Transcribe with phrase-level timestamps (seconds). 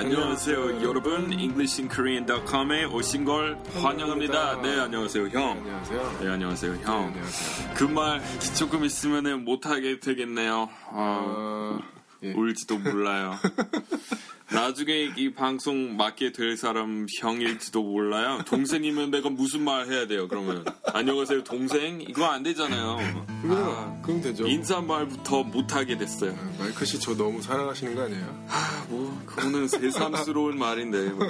[0.00, 4.60] 안녕하세요 여러분 EnglishinKorean.com에 오신 걸 환영합니다.
[4.60, 5.52] 네 안녕하세요 형.
[5.52, 6.18] 안녕하세요.
[6.20, 7.14] 네 안녕하세요 네, 형.
[7.74, 8.20] 그 말
[8.58, 10.68] 조금 있으면 못하게 되겠네요.
[10.90, 11.78] 아, 어,
[12.24, 12.32] 예.
[12.34, 13.36] 울지도 몰라요.
[14.52, 18.40] 나중에 이 방송 맡게 될 사람 형일지도 몰라요.
[18.46, 20.28] 동생이면 내가 무슨 말 해야 돼요?
[20.28, 22.96] 그러면 안녕하세요 동생 이거 안 되잖아요.
[23.42, 24.46] 그럼, 그럼 되죠.
[24.46, 26.32] 인사말부터 못하게 됐어요.
[26.38, 28.46] 아, 마이크 씨 저 너무 사랑하시는 거 아니에요?
[28.48, 31.26] 아, 뭐 그거는 새삼스러운 말인데 뭐.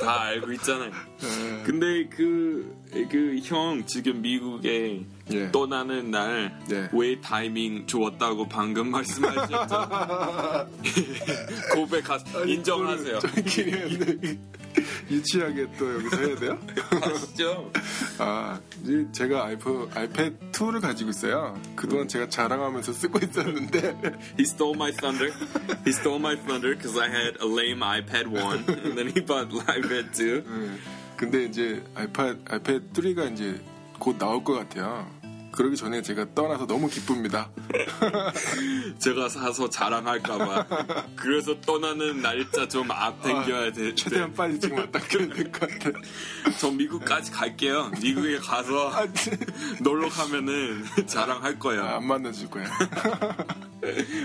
[0.00, 0.90] 다 알고 있잖아요.
[1.20, 1.62] 네.
[1.64, 2.74] 근데 그
[3.04, 5.50] 그 형 지금 미국에 예.
[5.52, 7.20] 떠나는 날왜 네.
[7.20, 9.88] 타이밍 좋았다고 방금 말씀하셨죠?
[11.74, 13.18] 고백하 인정하세요.
[13.20, 14.38] 저희끼리
[15.10, 16.58] 유치하게 또 여기서 해야 돼요?
[17.02, 17.72] 아시죠?
[18.18, 21.60] 아, 이 제가 아이폰, 아이패드 2를 가지고 있어요.
[21.74, 23.94] 그동안 제가 자랑하면서 쓰고 있었는데
[24.38, 25.32] He stole my thunder.
[25.86, 29.48] He stole my thunder because I had a lame iPad 1 and then he bought
[29.50, 30.42] iPad 2.
[30.46, 30.78] 음,
[31.16, 33.60] 근데 이제 아이패드, 아이패드 3가 이제
[33.98, 35.06] 곧 나올 것 같아요.
[35.56, 37.50] 그러기 전에 제가 떠나서 너무 기쁩니다.
[38.98, 40.66] 제가 사서 자랑할까봐.
[41.16, 43.94] 그래서 떠나는 날짜 좀 앞당겨야 돼.
[43.94, 45.90] 최대한 빨리 지금 왔다 가야 될 것 같아.
[46.58, 47.90] 저 미국까지 갈게요.
[48.02, 49.38] 미국에 가서 아, 진-
[49.82, 51.82] 놀러 가면은 자랑할 거예요.
[51.84, 52.66] 아, 안 만나줄 거야.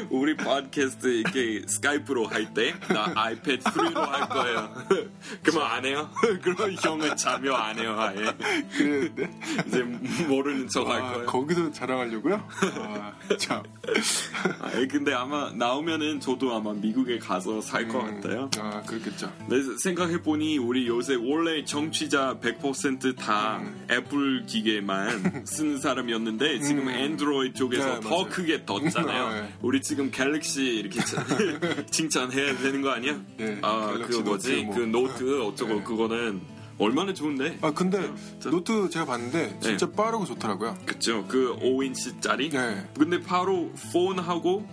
[0.09, 4.73] 우리 팟캐스트 이렇게 스카이프로 할 때 나 아이패드 3로 할 거예요.
[5.43, 6.09] 그러면 안 해요?
[6.41, 8.33] 그러면 형은 참여 안 해요, 아예.
[8.75, 9.39] 그랬는데.
[9.67, 9.83] 이제
[10.25, 11.20] 모르는 척할 아, 거예요.
[11.25, 12.47] 거기서 자랑하려고요?
[12.77, 13.63] 아, 참.
[14.59, 18.49] 아, 근데 아마 나오면은 저도 아마 미국에 가서 살것 같아요.
[18.59, 19.31] 아, 그렇겠죠.
[19.47, 23.85] 네, 생각해보니 우리 요새 원래 청취자 100%다 음.
[23.89, 28.25] 애플 기계만 쓰는 사람이었는데 지금 앤드로이드 쪽에서 네, 더 맞아요.
[28.29, 29.29] 크게 떴잖아요.
[29.41, 29.53] 네.
[29.61, 31.19] 우리 지금 갤럭시 이렇게 칭-
[32.09, 33.19] 칭찬해야 되는 거 아니야?
[33.37, 34.63] 네, 아, 그 뭐지?
[34.63, 34.75] 뭐.
[34.75, 35.83] 그 노트 어쩌고 네.
[35.83, 36.41] 그거는
[36.81, 37.57] 얼마나 좋은데?
[37.61, 39.91] 아, 근데 저- 노트 제가 봤는데 진짜 네.
[39.95, 40.77] 빠르고 좋더라고요.
[40.85, 41.25] 그쵸?
[41.27, 42.51] 그 5인치짜리?
[42.51, 42.87] 네.
[42.97, 44.67] 근데 바로 폰하고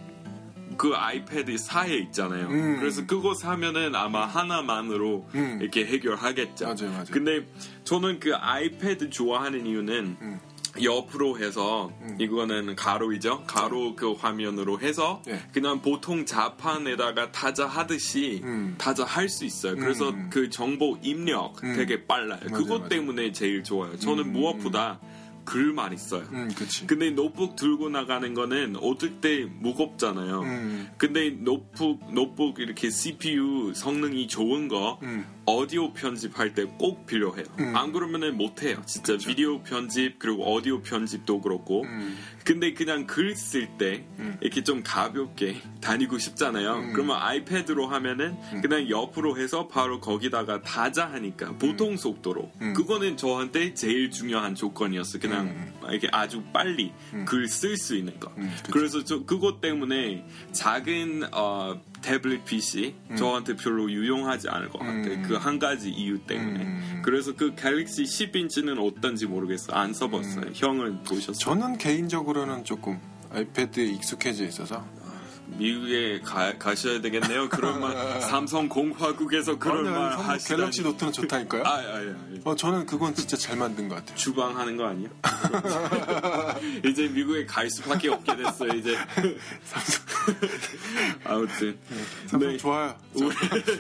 [0.77, 2.47] 그 아이패드 사이에 있잖아요.
[2.49, 2.77] 음.
[2.79, 5.59] 그래서 그거 사면은 아마 하나만으로 음.
[5.61, 6.65] 이렇게 해결하겠죠.
[6.67, 7.05] 맞아요, 맞아요.
[7.11, 7.45] 근데
[7.85, 10.41] 저는 그 아이패드 좋아하는 이유는 음.
[10.83, 13.45] 옆으로 해서 이거는 가로이죠.
[13.47, 15.41] 가로 그 화면으로 해서 네.
[15.53, 18.75] 그냥 보통 자판에다가 타자 하듯이 음.
[18.79, 19.77] 타자 할 수 있어요.
[19.77, 20.31] 그래서 음.
[20.33, 21.75] 그 정보 입력 음.
[21.77, 22.41] 되게 빨라요.
[22.49, 22.89] 맞아요, 그것 맞아요.
[22.89, 23.97] 때문에 제일 좋아요.
[23.99, 24.33] 저는 음.
[24.33, 24.99] 무엇보다
[25.45, 26.25] 글만 있어요.
[26.33, 26.87] 음, 그치.
[26.87, 30.41] 근데 노트북 들고 나가는 거는 어떨 때 무겁잖아요.
[30.43, 30.89] 음.
[30.99, 35.25] 근데 노트북, 노트북 이렇게 CPU 성능이 좋은 거 음.
[35.57, 37.45] 오디오 편집할 때 꼭 필요해요.
[37.61, 37.75] 음.
[37.77, 38.83] 안 그러면은 못 해요.
[38.87, 41.83] 진짜 비디오 편집 그리고 오디오 편집도 그렇고.
[41.85, 42.17] 음.
[42.45, 44.37] 근데 그냥 글 쓸때 음.
[44.41, 46.75] 이렇게 좀 가볍게 다니고 싶잖아요.
[46.77, 46.93] 음.
[46.93, 52.51] 그러면 아이패드로 하면은 그냥 옆으로 해서 바로 거기다가 다자 하니까 보통 속도로.
[52.63, 52.75] 음.
[52.75, 55.19] 그거는 저한테 제일 중요한 조건이었어.
[55.19, 55.73] 그냥 음.
[55.91, 56.93] 이렇게 아주 빨리
[57.27, 58.33] 글 쓸 수 있는 거.
[58.39, 58.55] 음.
[58.71, 65.13] 그래서 저 그것 때문에 작은 어, 태블릿 PC 저한테 별로 유용하지 않을 것 같아요.
[65.15, 65.23] 음.
[65.29, 66.61] 그한 가지 이유 때문에.
[66.65, 67.03] 음.
[67.05, 69.73] 그래서 그 갤럭시 10인치는 어떤지 모르겠어.
[69.73, 70.51] 안 써봤어요.
[70.55, 71.33] 형은 보셨어요?
[71.39, 72.99] 저는 개인적으로는 조금
[73.33, 74.85] 아이패드에 익숙해져 있어서
[75.51, 77.49] 미국에 가, 가셔야 되겠네요.
[77.49, 80.59] 그런 말 삼성 공화국에서 그런 아니, 말 선물 하시다니.
[80.61, 81.63] 갤럭시 노트는 좋다니까요.
[81.67, 82.15] 아, 아, 아, 아.
[82.45, 84.15] 어, 저는 그건 진짜 잘 만든 것 같아요.
[84.15, 85.09] 주방 하는 거 아니야?
[86.85, 88.73] 이제 미국에 갈 수밖에 없게 됐어요.
[88.75, 88.95] 이제
[91.25, 91.79] 아무튼
[92.27, 92.57] 삼성 네.
[92.57, 92.95] 좋아요.
[93.15, 93.35] 우리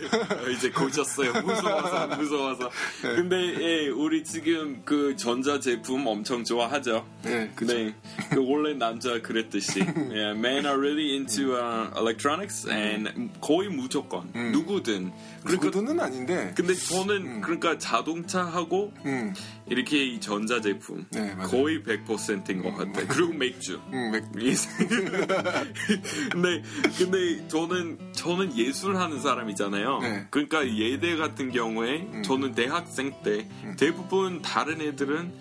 [0.54, 1.32] 이제 고쳤어요.
[1.42, 2.70] 무서워서 무서워서.
[3.03, 3.14] 네.
[3.16, 7.06] 근데 예, 우리 지금 그 전자 제품 엄청 좋아하죠.
[7.22, 7.50] 네.
[7.60, 7.94] 네,
[8.31, 15.12] 그 원래 남자 그랬듯이 yeah, men are really into uh, electronics and 거의 무조건 누구든
[15.44, 16.53] 그러니까 누구든 아닌데.
[16.56, 19.34] 근데 저는 그러니까 자동차하고 음,
[19.70, 21.34] 이렇게 이 전자 제품 네.
[21.43, 23.06] 거의 100%인 것 같아요.
[23.08, 23.81] 그리고 맥주.
[23.93, 24.25] 음, 맥,
[26.32, 26.62] 근데
[26.96, 29.98] 근데 저는 저는 예술 하는 사람이잖아요.
[30.00, 30.26] 네.
[30.31, 35.32] 그러니까 예대 같은 경우에 저는 대학생 때 대부분 다른 애들은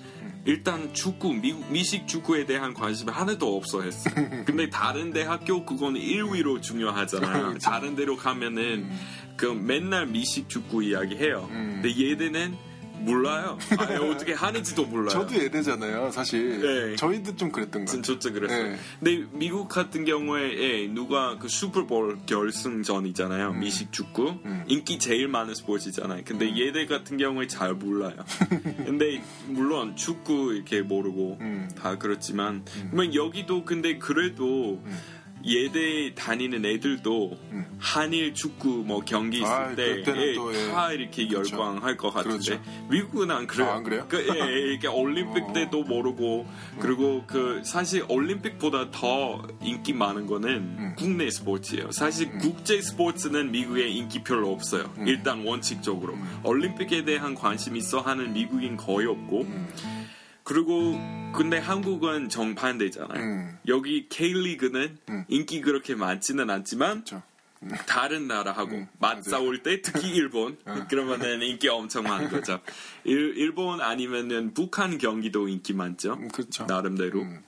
[0.46, 4.10] 일단 축구 미국 미식 축구에 대한 관심이 하나도 없어 했어.
[4.46, 7.58] 근데 다른 대 학교 그거는 1위로 중요하잖아요.
[7.60, 8.90] 다른 데로 가면은
[9.36, 11.48] 그 맨날 미식 축구 이야기 해요.
[11.52, 11.82] 음.
[11.82, 12.56] 근데 예대는
[13.00, 13.58] 몰라요.
[13.78, 15.10] 아예 어떻게 하는지도 몰라요.
[15.10, 16.62] 저도 예대잖아요, 사실.
[16.62, 16.96] 네.
[16.96, 18.02] 저희도 좀 그랬던 것 같아요.
[18.02, 18.64] 진짜 그랬어요.
[18.64, 18.78] 네.
[19.00, 23.54] 근데 미국 같은 경우에 예, 누가 그 슈퍼볼 결승전이잖아요.
[23.54, 24.64] 미식 축구 음.
[24.68, 26.24] 인기 제일 많은 스포츠잖아요.
[26.26, 28.16] 근데 얘들 같은 경우에 잘 몰라요.
[28.86, 31.70] 근데 물론 축구 이렇게 모르고 음.
[31.80, 34.82] 다 그렇지만 그러면 여기도 근데 그래도
[35.48, 37.38] 예대 다니는 애들도
[37.80, 40.68] 한일 축구 뭐 경기 있을 아, 때 그때는 예, 또, 예.
[40.68, 41.56] 다 이렇게 그렇죠.
[41.56, 42.62] 열광할 것 같은데 그렇죠.
[42.90, 43.70] 미국은 안 그래요.
[43.70, 44.06] 아, 안 그래요?
[44.10, 45.54] 그, 예, 예, 이렇게 올림픽 어.
[45.54, 46.48] 때도 모르고
[46.80, 50.96] 그리고 그 사실 올림픽보다 더 인기 많은 거는 음.
[50.98, 51.92] 국내 스포츠예요.
[51.92, 54.92] 사실 국제 스포츠는 미국에 인기 별로 없어요.
[54.98, 55.08] 음.
[55.08, 59.68] 일단 원칙적으로 올림픽에 대한 관심 있어 하는 미국인 거의 없고 음.
[60.48, 60.98] 그리고
[61.34, 63.22] 근데 한국은 정반대잖아요.
[63.22, 63.58] 음.
[63.68, 65.26] 여기 K리그는 음.
[65.28, 67.22] 인기 그렇게 많지는 않지만 그렇죠.
[67.86, 70.58] 다른 나라하고 음, 맞싸울 때 특히 일본
[70.88, 72.62] 그러면은 인기 엄청 많은 거죠.
[73.04, 76.14] 일, 일본 아니면은 북한 경기도 인기 많죠.
[76.14, 76.66] 음, 그렇죠.
[76.66, 77.24] 나름대로.
[77.24, 77.44] 음.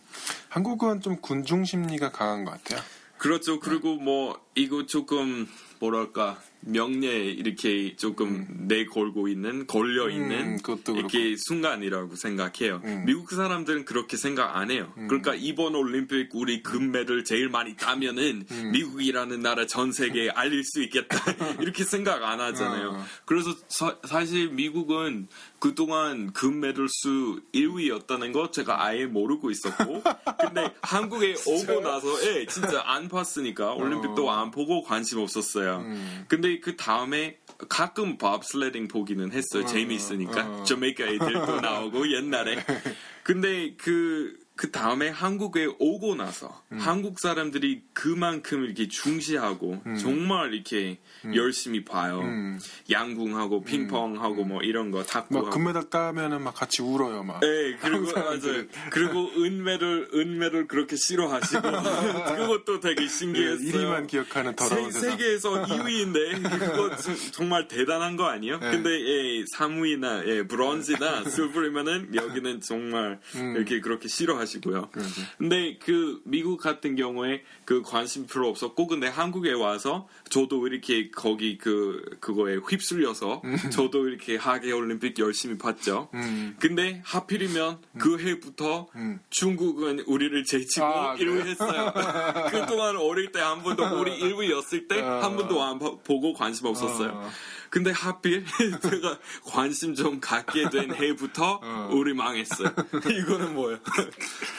[0.50, 2.82] 한국은 좀 군중 심리가 강한 것 같아요.
[3.18, 3.62] 그렇죠.
[3.62, 5.48] 그리고 뭐 이거 조금
[5.80, 12.82] 뭐랄까 명예 이렇게 조금 내걸고 있는 걸려 있는 음, 이렇게 순간이라고 생각해요.
[12.84, 13.04] 음.
[13.06, 14.92] 미국 사람들은 그렇게 생각 안 해요.
[14.96, 18.72] 그러니까 이번 올림픽 우리 금메달 제일 많이 따면은 음.
[18.72, 21.18] 미국이라는 나라 전 세계에 알릴 수 있겠다
[21.62, 22.90] 이렇게 생각 안 하잖아요.
[22.90, 23.06] 어.
[23.26, 25.28] 그래서 사, 사실 미국은
[25.60, 30.02] 그동안 금메달 수 1위였다는 거 제가 아예 모르고 있었고
[30.40, 35.80] 근데 한국에 오고 나서 예, 진짜 안 봤으니까 올림픽도 안 보고 관심 없었어요.
[35.86, 36.26] 음.
[36.28, 39.66] 근데 그 다음에 가끔 밥슬레딩 보기는 했어요.
[39.66, 40.62] 재미있으니까.
[40.62, 40.64] 어.
[40.64, 42.64] 저메이카 애들도 나오고 옛날에.
[43.24, 46.80] 근데 그, 그 다음에 한국에 오고 나서 음.
[46.80, 51.00] 한국 사람들이 그만큼 이렇게 중시하고 정말 이렇게
[51.34, 52.20] 열심히 봐요.
[52.20, 52.60] 음.
[52.92, 55.50] 양궁하고 핑퐁하고 뭐 이런 거막 탁구하고.
[55.52, 57.40] 금메달 따면은 막 같이 울어요, 막.
[57.40, 58.12] 네, 그리고 맞아요.
[58.42, 58.70] 사람들은.
[58.92, 61.62] 그리고 은메달 은메달 그렇게 싫어하시고
[62.36, 63.72] 그것도 되게 네, 신기했어요.
[63.72, 65.12] 1위만 기억하는 더러운 세.
[65.12, 68.60] 세계에서 2위인데 그거 저- 정말 대단한 거 아니에요?
[68.60, 68.72] 네.
[68.72, 73.56] 근데 예, 3위나 예, 브론즈나 실버이면은 여기는 정말 음.
[73.56, 74.90] 이렇게 그렇게 싫어하시 고요.
[74.92, 75.22] 그러죠.
[75.38, 81.58] 근데 그 미국 같은 경우에 그 관심 필요 없었고 근데 한국에 와서 저도 이렇게 거기
[81.58, 83.42] 그 그거에 휩쓸려서
[83.72, 86.10] 저도 이렇게 하계 올림픽 열심히 봤죠.
[86.14, 86.56] 음.
[86.60, 89.20] 근데 하필이면 그 해부터 음.
[89.30, 91.94] 중국은 우리를 제치고 아, 1위 했어요.
[92.52, 95.20] 그동안 어릴 때 한 번도 우리 1위였을 때 어.
[95.22, 97.10] 한 번도 안 봐- 보고 관심 없었어요.
[97.14, 97.30] 어.
[97.70, 98.44] 근데 하필
[98.82, 101.90] 제가 관심 좀 갖게 된 해부터 어.
[101.94, 102.70] 우리 망했어요.
[102.96, 103.80] 이거는 뭐예요?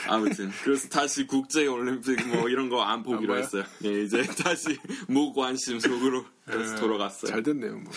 [0.09, 3.43] 아무튼 그래서 다시 국제 올림픽 뭐 이런 거 안 보기로 봐요?
[3.43, 3.65] 했어요.
[3.85, 4.79] 예, 이제 다시
[5.09, 7.31] 무관심 속으로 다시 네, 돌아갔어요.
[7.31, 7.93] 잘 됐네요, 뭐.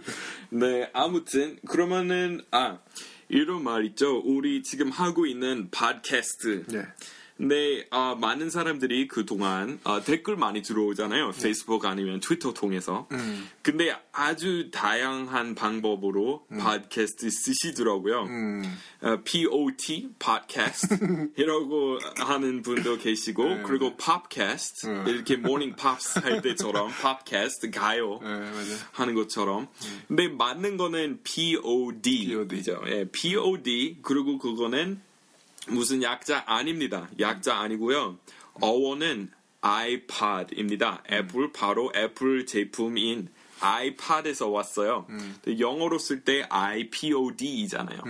[0.50, 2.78] 네, 아무튼 그러면은 아
[3.28, 4.18] 이런 말 있죠.
[4.24, 6.64] 우리 지금 하고 있는 팟캐스트.
[6.74, 6.86] 예.
[7.38, 11.30] 근데 아, 많은 사람들이 그 동안 아, 댓글 많이 들어오잖아요.
[11.40, 13.06] 페이스북 아니면 트위터 통해서.
[13.12, 13.48] 음.
[13.62, 18.24] 근데 아주 다양한 방법으로 팟캐스트 쓰시더라고요.
[18.24, 18.78] 음.
[19.02, 25.04] 어, POT, 팟캐스트 이라고 하는 분도 계시고 네, 그리고 popcast 음.
[25.06, 28.28] 이렇게 모닝 팝스 할 때처럼 popcast 가요 네.
[28.90, 29.68] 하는 것처럼.
[30.08, 32.82] 근데 맞는 거는 POD죠.
[32.88, 35.00] 예, POD 그리고 그거는
[35.70, 37.08] 무슨 약자 아닙니다.
[37.18, 38.18] 약자 아니고요.
[38.60, 39.30] 어원은
[39.60, 41.02] iPod입니다.
[41.10, 43.28] 애플 바로 애플 제품인
[43.60, 45.06] iPod에서 왔어요.
[45.42, 48.02] 근데 영어로 쓸 때 iPod이잖아요.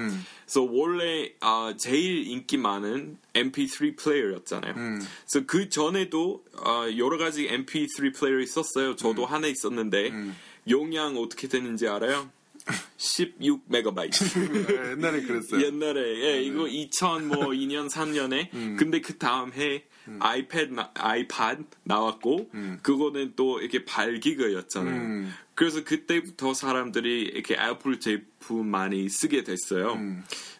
[0.44, 4.74] 그래서 원래 아, 제일 인기 많은 MP3 플레이어였잖아요.
[4.74, 8.96] 그래서 그 전에도 아, 여러 가지 MP3 플레이어 있었어요.
[8.96, 10.10] 저도 하나 있었는데
[10.69, 12.31] 용량 어떻게 되는지 알아요?
[12.96, 14.25] 16 메가바이트.
[14.67, 15.65] 네, 옛날에 그랬어요.
[15.65, 19.84] 옛날에 예, 이거 2002년 3년에 근데 그 다음 해
[20.20, 22.51] 아이패드 나, 아이팟 나왔고
[22.82, 24.87] 그거는 또 이렇게 8기가였잖아요.
[24.87, 25.34] 음.
[25.55, 29.98] 그래서 그때부터 사람들이 이렇게 애플 제품 많이 쓰게 됐어요.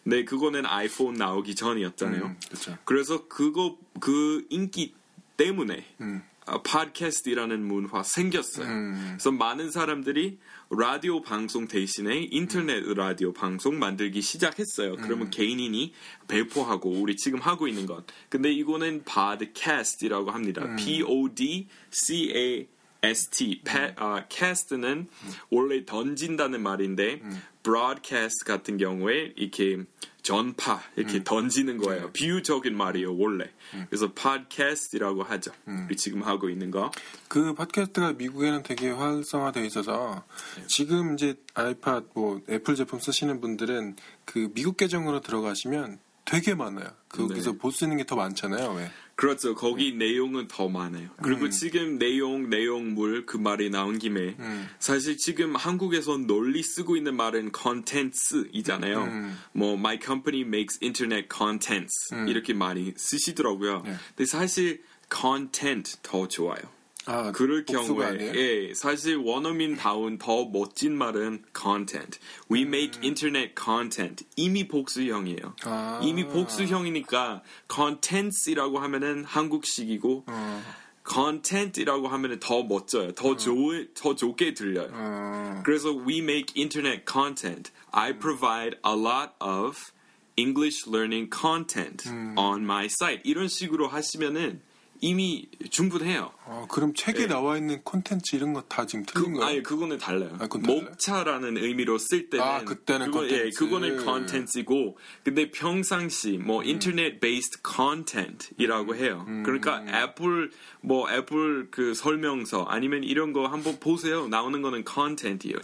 [0.03, 2.25] 근데 그거는 아이폰 나오기 전이었잖아요.
[2.25, 2.39] 음.
[2.83, 4.93] 그래서 그거 그 인기
[5.37, 6.21] 때문에 음.
[6.49, 8.67] 어, 팟캐스트라는 문화 생겼어요.
[8.67, 9.05] 음.
[9.11, 10.39] 그래서 많은 사람들이
[10.71, 14.97] 라디오 방송 대신에 인터넷 라디오 방송 만들기 시작했어요.
[14.97, 15.93] 그러면 개인인이
[16.27, 18.05] 배포하고 우리 지금 하고 있는 것.
[18.29, 20.75] 근데 이거는 팟캐스트라고 합니다.
[20.75, 22.67] P O D C A
[23.01, 23.61] S T.
[23.63, 25.07] 패, 아, 캐스트는
[25.49, 27.21] 원래 던진다는 말인데
[27.63, 29.83] broadcast 같은 경우에 이렇게
[30.21, 32.11] 전파 이렇게 던지는 거예요.
[32.11, 33.49] 비유적인 말이에요 원래.
[33.89, 35.51] 그래서 팟캐스트라고 하죠.
[35.65, 36.91] 우리 지금 하고 있는 거.
[37.27, 40.23] 그 팟캐스트가 미국에는 되게 활성화되어 있어서
[40.67, 46.89] 지금 이제 아이팟 뭐 애플 제품 쓰시는 분들은 그 미국 계정으로 들어가시면 되게 많아요.
[47.09, 47.57] 거기서 네.
[47.57, 48.73] 볼수 있는 게 더 많잖아요.
[48.73, 48.91] 왜?
[49.19, 49.53] 그렇죠.
[49.53, 51.09] 거기 내용은 더 많아요.
[51.21, 51.51] 그리고 음.
[51.51, 54.69] 지금 내용, 내용물 그 말이 나온 김에 음.
[54.79, 59.03] 사실 지금 한국에서 널리 쓰고 있는 말은 content이잖아요.
[59.03, 59.37] 음.
[59.51, 62.29] 뭐 my company makes internet contents 음.
[62.29, 63.81] 이렇게 많이 쓰시더라고요.
[63.83, 63.95] 네.
[64.15, 64.83] 근데 사실
[65.13, 66.78] content 더 좋아요.
[67.09, 68.19] 아, 그럴 경우에?
[68.35, 72.19] 예, 사실 원어민 다운 더 멋진 말은 content.
[72.51, 72.67] We 음.
[72.67, 74.25] make internet content.
[74.35, 75.55] 이미 복수형이에요.
[75.63, 75.99] 아.
[76.03, 77.41] 이미 복수형이니까
[77.73, 80.63] contents이라고 하면은 한국식이고 어,
[81.11, 83.13] content이라고 하면은 더 멋져요.
[83.13, 84.89] 더 좋, 더 좋게 들려요.
[84.93, 87.71] 어, 그래서 we make internet content.
[87.91, 89.91] I provide a lot of
[90.37, 93.21] English learning content on my site.
[93.25, 94.61] 이런 식으로 하시면은
[95.01, 96.31] 이미 충분해요.
[96.51, 97.27] 어, 그럼 책에 예.
[97.27, 99.49] 나와 있는 콘텐츠 이런 거 다 지금 틀린 그, 거예요?
[99.49, 100.31] 아니 그거는 달라요.
[100.35, 100.81] 아, 그건 달라요?
[100.83, 103.57] 목차라는 의미로 쓸 때는 아, 그때는 그거, 예, content.
[103.57, 106.45] 그거는 content이고 근데 평상시 음.
[106.45, 109.25] 뭐 internet based content이라고 해요.
[109.27, 109.43] 음.
[109.43, 110.51] 그러니까 애플
[110.81, 114.27] 뭐 애플 그 설명서 아니면 이런 거 한번 보세요.
[114.27, 114.83] 나오는 거는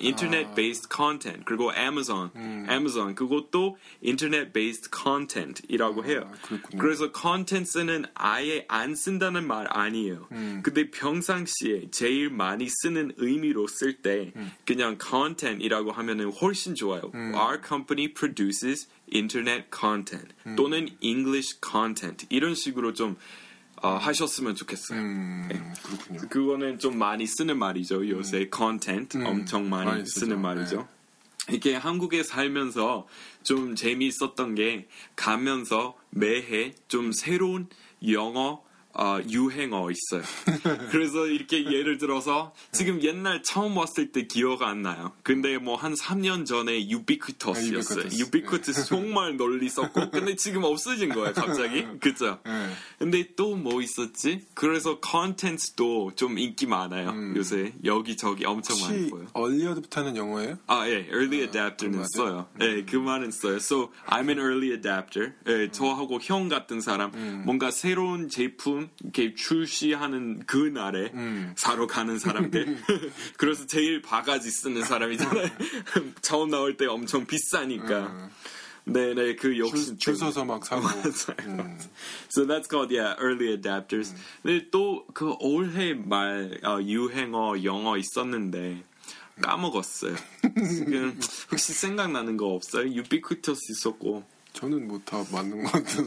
[0.01, 0.56] internet 아.
[0.56, 2.65] based content 그리고 Amazon 음.
[2.70, 6.30] Amazon 그것도 internet based content이라고 해요.
[6.32, 6.82] 아, 그렇군요.
[6.82, 10.27] 그래서 contents는 아예 안 쓴다는 말 아니에요.
[10.32, 10.62] 음.
[10.75, 14.51] 근데 평상시에 제일 많이 쓰는 의미로 쓸때 음.
[14.65, 17.12] 그냥 content이라고 하면은 훨씬 좋아요.
[17.13, 20.58] Our company produces internet content 음.
[20.58, 23.15] 또는 English content 이런 식으로 좀
[23.82, 25.00] 어, 하셨으면 좋겠어요.
[25.00, 25.50] 음,
[25.82, 26.20] 그렇군요.
[26.29, 28.10] 그거는 좀 많이 쓰는 말이죠.
[28.10, 29.91] 요새 content 엄청 많이, 음.
[29.94, 30.05] 많이.
[30.05, 30.89] 쓰는 말이죠.
[31.48, 33.08] 이렇게 한국에 살면서
[33.44, 37.70] 좀 재미있었던 게 가면서 매해 좀 새로운
[38.10, 38.65] 영어
[38.98, 40.24] 어, 유행어 있어요.
[40.92, 45.12] 그래서 이렇게 예를 들어서 지금 옛날 처음 왔을 때 기억 안 나요.
[45.24, 48.00] 근데 뭐 한 3년 전에 ubiquitous였어요.
[48.00, 48.22] 아, ubiquitous.
[48.22, 51.86] ubiquitous 정말 널리 썼고 근데 지금 없어진 거예요, 갑자기.
[52.00, 52.40] 그죠?
[52.46, 52.70] 네.
[53.00, 54.46] 근데 또 뭐 있었지?
[54.54, 57.14] 그래서 컨텐츠도 좀 인기 많아요.
[57.36, 59.25] 요새 여기저기 엄청 많이 혹시 보여.
[59.34, 60.58] 얼리어드부터는 영어예요?
[60.68, 62.08] 아, 예, early adapter는 맞아요?
[62.16, 62.48] 써요.
[62.62, 63.56] 예, 그 말은 써요.
[63.56, 65.34] So, I'm an early adapter.
[65.48, 67.12] 예, 저하고 형 같은 사람,
[67.46, 71.12] 뭔가 새로운 제품 이렇게 출시하는 그 날에
[71.56, 72.77] 사러 가는 사람들.
[73.38, 75.48] 그래서 제일 바가지 쓰는 사람이잖아요.
[76.22, 78.30] 처음 나올 때 엄청 비싸니까.
[78.88, 79.86] 네네, 그 역시.
[79.86, 80.84] 줄, 줄 서서 막 사고.
[80.84, 81.77] 맞아요.
[82.30, 84.13] So that's called yeah early adapters.
[84.44, 88.84] 근데 또 그 올해 말 어, 유행어 영어 있었는데
[89.42, 90.15] 까먹었어요.
[90.70, 91.20] 지금
[91.51, 92.88] 혹시 생각나는 거 없어요?
[92.88, 94.24] 유비퀴터스 있었고.
[94.56, 96.04] 저는 뭐 다 맞는 것 같아서.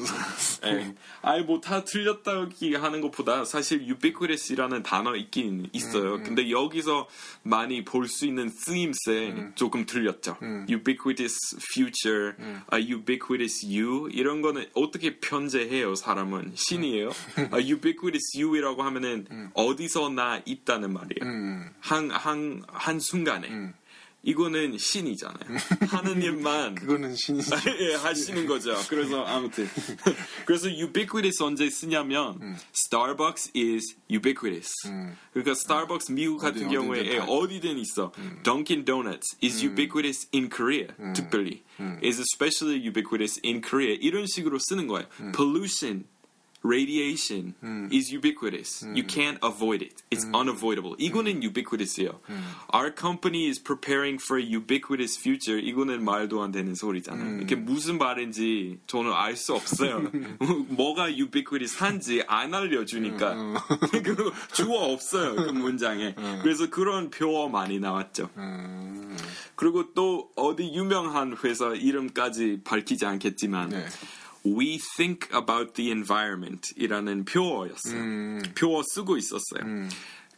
[0.64, 0.94] 예.
[1.22, 6.22] 아니 뭐 다 틀렸다기 하는 것보다 사실 ubiquitous이라는 단어 있긴 있어요.
[6.22, 7.06] 근데 여기서
[7.42, 10.38] 많이 볼 수 있는 쓰임새 조금 틀렸죠.
[10.68, 11.36] ubiquitous
[11.72, 12.32] future,
[12.74, 15.94] a ubiquitous you 이런 거는 어떻게 편제해요?
[15.94, 17.10] 사람은 신이에요.
[17.54, 21.22] a ubiquitous you이라고 하면은 어디서나 있다는 말이에요.
[21.22, 23.48] 음, 한한한 순간에.
[24.28, 25.58] 이거는 신이잖아요.
[25.88, 27.50] 하는 일만 그거는 신이지.
[27.80, 28.76] 예, 하시는 거죠.
[28.90, 29.66] 그래서 아무튼
[30.44, 32.38] 그래서 ubiquitous 언제 쓰냐면
[32.74, 34.70] Starbucks is ubiquitous.
[35.32, 37.24] 그러니까 Starbucks 미국 같은 어디, 경우에 어디든 예, 다.
[37.24, 38.12] 어디든 있어.
[38.42, 40.88] Dunkin' Donuts is ubiquitous in Korea.
[41.14, 41.62] 특별히
[42.04, 43.96] is especially ubiquitous in Korea.
[43.98, 45.08] 이런 식으로 쓰는 거예요.
[45.34, 46.04] Pollution
[46.68, 47.54] radiation
[47.90, 48.84] is ubiquitous.
[48.94, 50.02] You can't avoid it.
[50.10, 50.96] It's unavoidable.
[50.98, 52.20] 이거는 ubiquitous이에요.
[52.74, 55.58] Our company is preparing for a ubiquitous future.
[55.58, 57.40] 이거는 말도 안 되는 소리잖아요.
[57.40, 60.02] 이게 무슨 말인지 저는 알 수 없어요.
[60.68, 63.64] 뭐가 ubiquitous 한지 안 알려주니까.
[64.04, 65.36] 그 주어 없어요.
[65.36, 66.14] 그 문장에.
[66.42, 68.30] 그래서 그런 표어 많이 나왔죠.
[68.36, 69.16] 음,
[69.54, 73.86] 그리고 또 어디 유명한 회사 이름까지 밝히지 않겠지만 네.
[74.44, 78.00] We think about the environment 이라는 표어였어요.
[78.00, 78.42] 음.
[78.56, 79.88] 표어 쓰고 있었어요.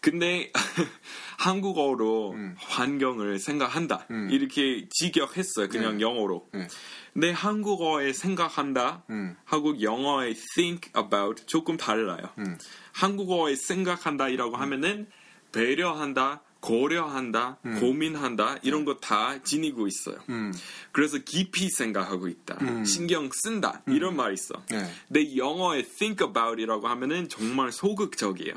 [0.00, 0.50] 근데
[1.38, 4.06] 한국어로 환경을 생각한다.
[4.30, 5.68] 이렇게 직역했어요.
[5.68, 6.04] 그냥 네.
[6.04, 6.48] 영어로.
[6.52, 6.66] 네.
[7.12, 9.36] 근데 한국어에 생각한다 음.
[9.44, 12.22] 하고 영어에 think about 조금 달라요.
[12.38, 12.56] 음.
[12.92, 15.06] 한국어에 생각한다이라고 하면은
[15.52, 20.16] 배려한다, 고려한다, 고민한다 이런 거 다 지니고 있어요.
[20.28, 20.52] 음.
[20.92, 24.54] 그래서 깊이 생각하고 있다, 신경 쓴다 이런 말 있어.
[24.70, 24.86] 네.
[25.08, 28.54] 근데 영어에 think about이라고 하면은 정말 소극적이에요.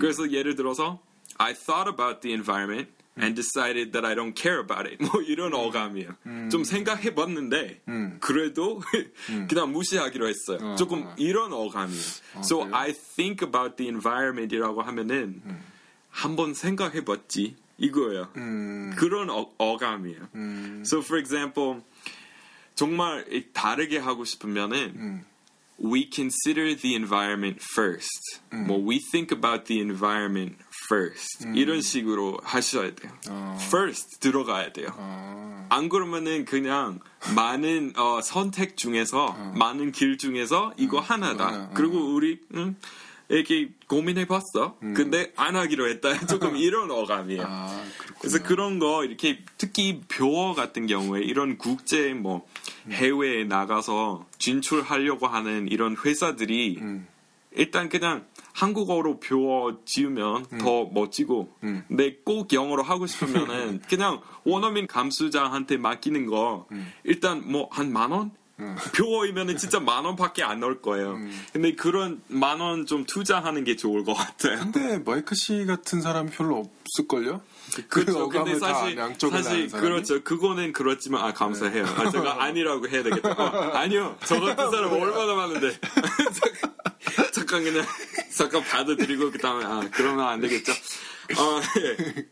[0.00, 1.00] 그래서 예를 들어서
[1.38, 4.98] I thought about the environment and decided that I don't care about it.
[5.04, 6.10] 뭐 이런 어감이에요.
[6.50, 7.82] 좀 생각해봤는데
[8.20, 8.82] 그래도
[9.48, 10.58] 그냥 무시하기로 했어요.
[10.60, 11.14] 어, 조금 어.
[11.16, 12.02] 이런 어감이에요.
[12.40, 12.74] so 그래요?
[12.76, 15.40] I think about the environment이라고 하면은
[16.16, 18.28] 한번 생각해봤지 이거예요.
[18.36, 18.90] 음.
[18.96, 20.28] 그런 어, 어감이에요.
[20.34, 20.82] 음.
[20.86, 21.82] So for example,
[22.74, 25.24] 정말 이- 다르게 하고 싶으면은 음.
[25.84, 28.40] we consider the environment first.
[28.50, 30.56] 뭐 we think about the environment
[30.90, 31.46] first.
[31.54, 33.12] 이런 식으로 하셔야 돼요.
[33.28, 33.58] 어.
[33.60, 34.88] first 들어가야 돼요.
[34.96, 36.98] 아, 안 그러면은 그냥
[37.34, 41.46] 많은 어, 선택 중에서 많은 길 중에서 이거 하나다.
[41.46, 41.70] 하나, 어.
[41.74, 42.76] 그리고 우리 음,
[43.28, 44.76] 이렇게 고민해 봤어.
[44.82, 44.94] 음.
[44.94, 46.10] 근데 안 하기로 했다.
[46.26, 47.42] 조금 이런 어감이에요.
[47.46, 47.84] 아.
[48.20, 52.46] 그래서 그런 거 이렇게 특히 벼어 같은 경우에 이런 국제 뭐
[52.90, 57.06] 해외에 나가서 진출하려고 하는 이런 회사들이 음.
[57.52, 61.84] 일단 그냥 한국어로 벼어 지으면 더 멋지고 음.
[61.88, 66.66] 근데 꼭 영어로 하고 싶으면은 그냥 원어민 감수자한테 맡기는 거
[67.04, 68.30] 일단 뭐 한 만 원?
[68.58, 68.74] 음.
[68.94, 71.18] 벼어이면은 진짜 만 원밖에 안 넣을 거예요.
[71.52, 74.58] 근데 그런 만 원 좀 투자하는 게 좋을 것 같아요.
[74.60, 77.42] 근데 마이크 씨 같은 사람 별로 없을걸요?
[77.74, 78.28] 그 그렇죠.
[78.28, 78.96] 근데 어감을 다 사실
[79.68, 79.80] 사실?
[79.80, 80.22] 그렇죠.
[80.24, 81.84] 그거는 그렇지만 아 감사해요.
[81.84, 83.30] 아, 제가 아니라고 해야 되겠다.
[83.32, 84.16] 어, 아니요.
[84.24, 85.78] 저 같은 사람 얼마나 많은데.
[85.80, 86.76] 잠깐-
[87.32, 87.84] 잠깐 그냥
[88.34, 90.72] 잠깐 받아들이고 그다음에 아 그러면 안 되겠죠.
[91.38, 91.60] 어,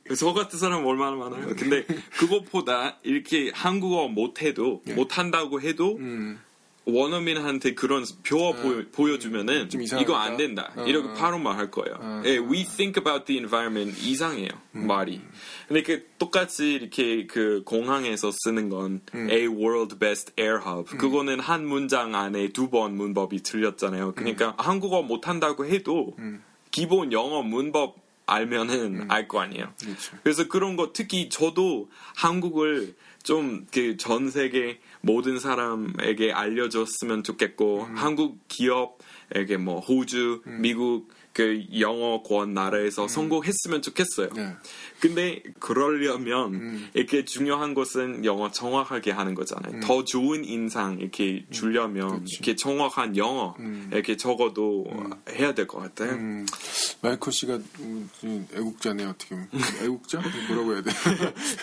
[0.09, 0.15] 예.
[0.15, 1.55] 저 같은 사람 얼마나 많아요.
[1.57, 1.85] 근데
[2.17, 6.41] 그것보다 이렇게 한국어 못해도 못한다고 해도 음.
[6.87, 10.05] 원어민한테 그런 벼어 보여, 보여주면은 좀 이상하다.
[10.05, 10.71] 이거 안 된다.
[10.77, 11.15] 어, 이렇게 어.
[11.15, 11.97] 바로 말할 거예요.
[11.99, 12.23] 어.
[12.27, 14.51] 예, we think about the environment 이상해요.
[14.75, 14.87] 음.
[14.87, 15.23] 말이.
[15.67, 20.93] 근데 그 똑같이 이렇게 그 공항에서 쓰는 건 a world best air hub.
[20.93, 20.99] 음.
[20.99, 24.13] 그거는 한 문장 안에 두 번 문법이 틀렸잖아요.
[24.15, 24.53] 그러니까 음.
[24.59, 26.15] 한국어 못한다고 해도
[26.71, 29.65] 기본 영어 문법 알면은 알거 아니에요.
[29.67, 29.75] 음.
[29.87, 30.17] 그렇죠.
[30.23, 37.97] 그래서 그런 거 특히 저도 한국을 좀 그 전 세계 모든 사람에게 알려줬으면 좋겠고 음.
[37.97, 44.29] 한국 기업에게 뭐 호주, 미국 그 영어권 나라에서 성공했으면 좋겠어요.
[44.29, 44.35] 음.
[44.37, 44.57] 네.
[45.01, 46.89] 근데 그러려면 음.
[46.95, 49.81] 이렇게 중요한 것은 영어 정확하게 하는 거잖아요.
[49.81, 52.15] 더 좋은 인상 이렇게 주려면 음.
[52.19, 52.35] 그렇지.
[52.37, 53.57] 이렇게 정확한 영어
[53.91, 54.87] 이렇게 적어도
[55.31, 56.13] 해야 될 것 같아요.
[56.13, 56.47] 음,
[57.01, 59.49] 마이클 씨가 음, 음, 애국자네요 어떻게 보면
[59.83, 60.91] 애국자 뭐라고 해야 돼?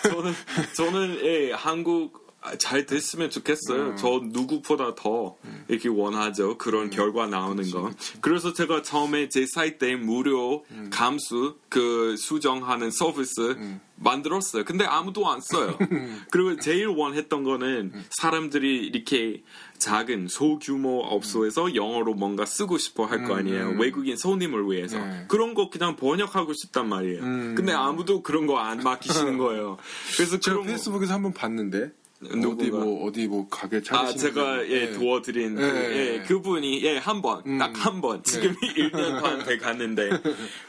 [0.02, 0.32] 저는
[0.76, 2.21] 저는 예, 한국
[2.58, 3.82] 잘 됐으면 좋겠어요.
[3.90, 3.96] 음.
[3.96, 5.36] 저 누구보다 더
[5.68, 6.58] 이렇게 원하죠.
[6.58, 7.90] 그런 결과 나오는 거.
[8.20, 10.90] 그래서 제가 처음에 제 사이트에 무료 음.
[10.92, 13.56] 감수 그 수정하는 서비스
[13.94, 14.64] 만들었어요.
[14.64, 15.78] 근데 아무도 안 써요.
[16.32, 18.04] 그리고 제일 원했던 거는 음.
[18.10, 19.42] 사람들이 이렇게
[19.78, 23.76] 작은 소규모 업소에서 영어로 뭔가 쓰고 싶어 할 거 아니에요.
[23.78, 24.96] 외국인 손님을 위해서.
[24.98, 25.02] 음.
[25.10, 25.24] 네.
[25.28, 27.22] 그런 거 그냥 번역하고 싶단 말이에요.
[27.22, 27.54] 음.
[27.56, 29.76] 근데 아무도 그런 거 안 맡기시는 거예요.
[30.16, 31.92] 그래서 제가 그런 거- 페이스북에서 한번 봤는데
[32.26, 32.78] 어디 누구가?
[32.84, 34.70] 뭐 어디 뭐 가게 찾으시는 아, 제가 분.
[34.70, 34.92] 예 네.
[34.92, 35.96] 도와드린 그, 네.
[35.96, 37.58] 예, 그분이 예 한번 음.
[37.58, 40.10] 딱한번 지금 1년 반 돼 갔는데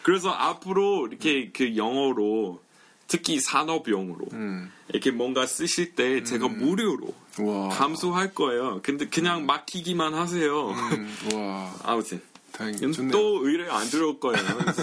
[0.01, 2.61] 그래서 앞으로 이렇게 그 영어로
[3.07, 4.71] 특히 산업용으로 음.
[4.89, 7.69] 이렇게 뭔가 쓰실 때 제가 무료로 와.
[7.69, 8.79] 감수할 거예요.
[8.83, 10.69] 근데 그냥 맡기기만 하세요.
[10.69, 11.71] 음, 와.
[11.83, 12.21] 아무튼
[12.61, 13.09] 음.
[13.11, 14.37] 또 의뢰 안 들어올 거예요.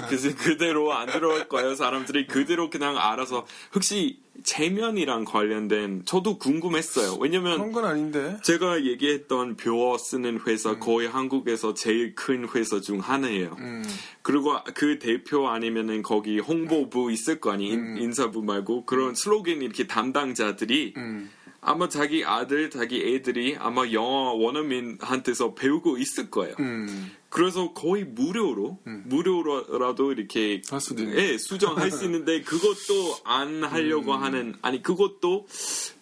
[0.09, 1.75] 그래서 그대로 안 들어올 거예요.
[1.75, 7.17] 사람들이 그대로 그냥 알아서 혹시 체면이랑 관련된 저도 궁금했어요.
[7.21, 8.37] 왜냐면 그런 건 아닌데.
[8.43, 13.57] 제가 얘기했던 벼어 쓰는 회사 거의 한국에서 제일 큰 회사 중 하나예요.
[13.59, 13.85] 음.
[14.23, 19.87] 그리고 그 대표 아니면은 거기 홍보부 있을 거 아니 인- 인사부 말고 그런 슬로건 이렇게
[19.87, 21.31] 담당자들이 음.
[21.63, 26.55] 아마 자기 아들, 자기 애들이 아마 영어 원어민한테서 배우고 있을 거예요.
[26.59, 27.11] 음.
[27.29, 31.05] 그래서 거의 무료로 무료로라도 이렇게 할 수도.
[31.17, 35.47] 예, 수정할 수 있는데 그것도 안 하려고 하는 아니 그것도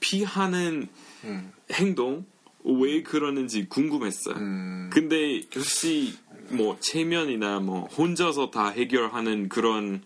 [0.00, 0.88] 피하는
[1.24, 1.52] 음.
[1.72, 2.24] 행동
[2.64, 4.36] 왜 그러는지 궁금했어요.
[4.36, 4.90] 음.
[4.92, 6.14] 근데 혹시
[6.50, 10.02] 뭐 체면이나 뭐 혼자서 다 해결하는 그런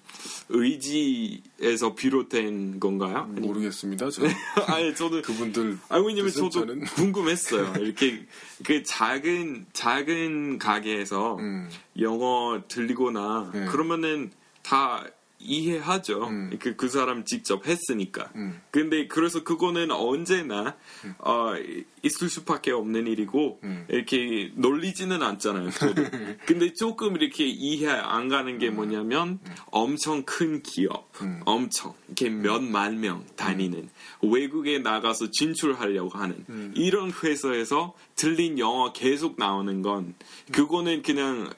[0.49, 3.29] 의지에서 비롯된 건가요?
[3.37, 4.11] 아니, 모르겠습니다.
[4.11, 4.23] 저
[4.67, 7.75] 아니 저도 그분들 아 왜냐면 저도 저는- 궁금했어요.
[7.83, 8.27] 이렇게
[8.65, 11.69] 그 작은 작은 가게에서 음.
[12.01, 13.65] 영어 들리거나 네.
[13.67, 14.31] 그러면은
[14.63, 15.05] 다
[15.43, 16.27] 이해하죠.
[16.27, 16.57] 음.
[16.61, 18.31] 그, 그 사람 직접 했으니까.
[18.37, 18.61] 음.
[18.71, 20.77] 근데 그래서 그거는 언제나
[21.19, 21.55] 어,
[22.03, 23.87] 있을 수밖에 없는 일이고 음.
[23.89, 25.71] 이렇게 놀리지는 않잖아요.
[26.47, 29.39] 근데 조금 이렇게 이해 안 가는 게 뭐냐면
[29.71, 31.41] 엄청 큰 기업, 음.
[31.45, 33.89] 엄청 이렇게 몇만 명 다니는
[34.23, 36.73] 외국에 나가서 진출하려고 하는 음.
[36.77, 40.15] 이런 회사에서 들린 영어 계속 나오는 건
[40.53, 41.51] 그거는 그냥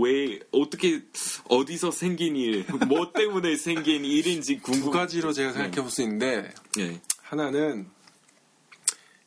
[0.00, 1.02] 왜 어떻게
[1.48, 4.90] 어디서 생긴 일, 뭐 때문에 생긴 일인지 두 궁금.
[4.92, 7.00] 가지로 제가 생각해 볼 수 있는데 예.
[7.22, 7.86] 하나는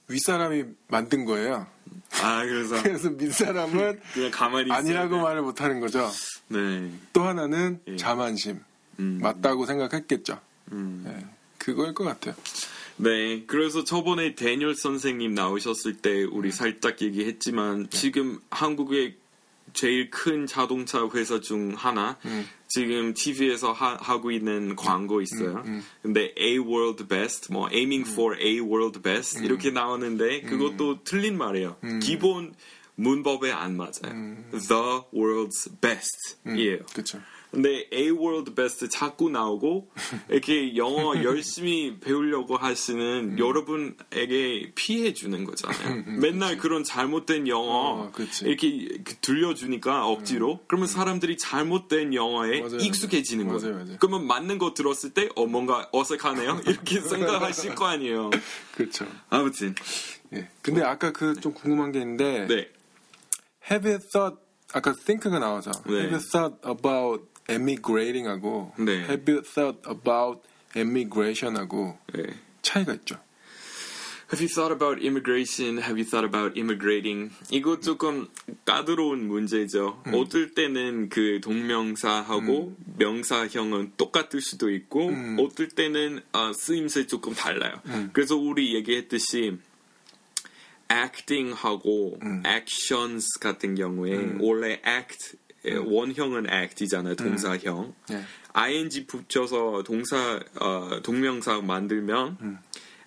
[0.08, 1.68] 윗사람이 만든 거예요.
[2.22, 5.22] 아 그래서 그래서 밑사람은 그냥 가만히 아니라고 돼.
[5.22, 6.10] 말을 못 하는 거죠.
[6.50, 6.92] 네.
[7.14, 7.96] 또 하나는 예.
[7.96, 8.60] 자만심.
[9.00, 9.20] 음.
[9.22, 10.40] 맞다고 생각했겠죠.
[10.74, 11.04] 음.
[11.08, 11.26] 예.
[11.58, 12.36] 그거일 것 같아요.
[12.98, 16.52] 네, 그래서 저번에 데니얼 선생님 나오셨을 때 우리 음.
[16.52, 19.16] 살짝 얘기했지만 지금 한국의
[19.74, 22.48] 제일 큰 자동차 회사 중 하나 음.
[22.68, 25.64] 지금 TV에서 하, 고 있는 광고 있어요.
[25.66, 31.38] 음, 근데 A World Best, 뭐 Aiming for A World Best 이렇게 나오는데 그것도 틀린
[31.38, 31.78] 말이에요.
[31.84, 32.00] 음.
[32.00, 32.54] 기본
[32.96, 33.92] 문법에 안 맞아요.
[34.52, 36.86] The world's best이에요.
[36.94, 37.20] 그렇죠.
[37.52, 39.92] 근데 A World Best 자꾸 나오고
[40.30, 46.04] 이렇게 영어 열심히 배우려고 하시는 여러분에게 피해 주는 거잖아요.
[46.20, 48.12] 맨날 그런 잘못된 영어 어.
[48.44, 53.60] 이렇게 그 들려주니까 억지로 그러면 사람들이 잘못된 영어에 맞아요, 익숙해지는 맞아요.
[53.60, 53.76] 거예요.
[53.76, 53.98] 맞아요.
[54.00, 56.62] 그러면 맞는 거 들었을 때 어 뭔가 어색하네요.
[56.68, 58.30] 이렇게 생각하실 거 아니에요.
[58.76, 59.06] 그렇죠.
[59.30, 59.76] 아무튼
[60.34, 60.48] 예.
[60.62, 62.70] 근데 아까 그 좀 궁금한 게 있는데 네.
[63.70, 64.38] Have you thought
[64.74, 65.94] 아까 think가 나와서 네.
[66.00, 69.02] Have you thought about emigrating하고 네.
[69.04, 70.42] Have you thought about
[70.76, 72.24] emigration하고 네.
[72.62, 73.18] 차이가 있죠.
[74.32, 75.80] Have you thought about immigration?
[75.80, 77.32] Have you thought about immigrating?
[77.50, 78.30] 이거 조금
[78.64, 80.02] 까다로운 문제죠.
[80.08, 87.82] 어떨 때는 그 동명사하고 명사형은 똑같을 수도 있고, 어떨 때는 어, 쓰임새 조금 달라요.
[88.14, 89.58] 그래서 우리 얘기했듯이
[90.90, 97.16] acting하고 actions 같은 경우에 원래 act 예, 원형은 act이잖아요.
[97.16, 97.94] 동사형.
[98.10, 98.24] 네.
[98.54, 102.60] ing 붙여서 동사 어, 동명사 만들면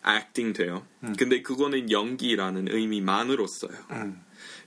[0.06, 0.86] acting 돼요.
[1.18, 4.14] 근데 그거는 연기라는 의미만으로 써요.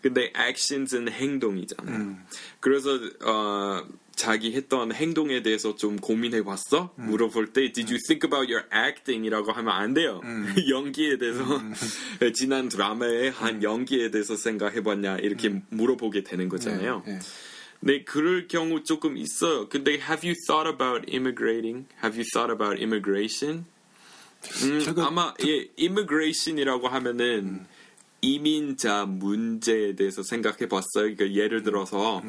[0.02, 2.18] 근데 actions은 행동이잖아요.
[2.60, 3.84] 그래서 어,
[4.16, 6.94] 자기 했던 행동에 대해서 좀 고민해 봤어?
[6.96, 10.22] 물어볼 때 Did you think about your acting이라고 하면 안 돼요.
[10.70, 11.44] 연기에 대해서
[12.34, 17.04] 지난 드라마에 한 연기에 대해서 생각해 봤냐 이렇게 물어보게 되는 거잖아요.
[17.08, 17.20] 예, 예.
[17.80, 19.70] 네, 그럴 경우 조금 있어요.
[19.70, 21.86] 근데 have you thought about immigrating?
[22.04, 23.66] Have you thought about immigration?
[24.64, 27.66] 음, 제가 아마 예, immigration이라고 하면은
[28.22, 31.16] 이민자 문제에 대해서 생각해 봤어요.
[31.16, 32.24] 그러니까 예를 들어서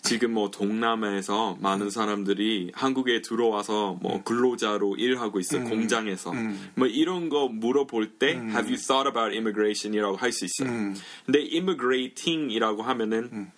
[0.00, 5.64] 지금 뭐 동남아에서 많은 사람들이 한국에 들어와서 뭐 근로자로 일하고 있어요.
[5.64, 6.32] 공장에서.
[6.76, 10.94] 뭐 이런 거 물어볼 때 have you thought about immigration이라고 할 수 있어요.
[11.26, 13.50] 근데 immigrating이라고 하면은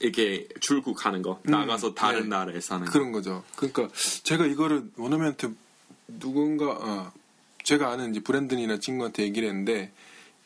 [0.00, 2.28] 이렇게 출국하는 거 나가서 다른 네.
[2.28, 2.92] 나라에 사는 거.
[2.92, 3.42] 그런 거죠.
[3.56, 3.88] 그러니까
[4.24, 5.48] 제가 이거를 원어민한테
[6.06, 7.12] 누군가 아,
[7.64, 9.92] 제가 아는 이제 브랜든이나 친구한테 얘기를 했는데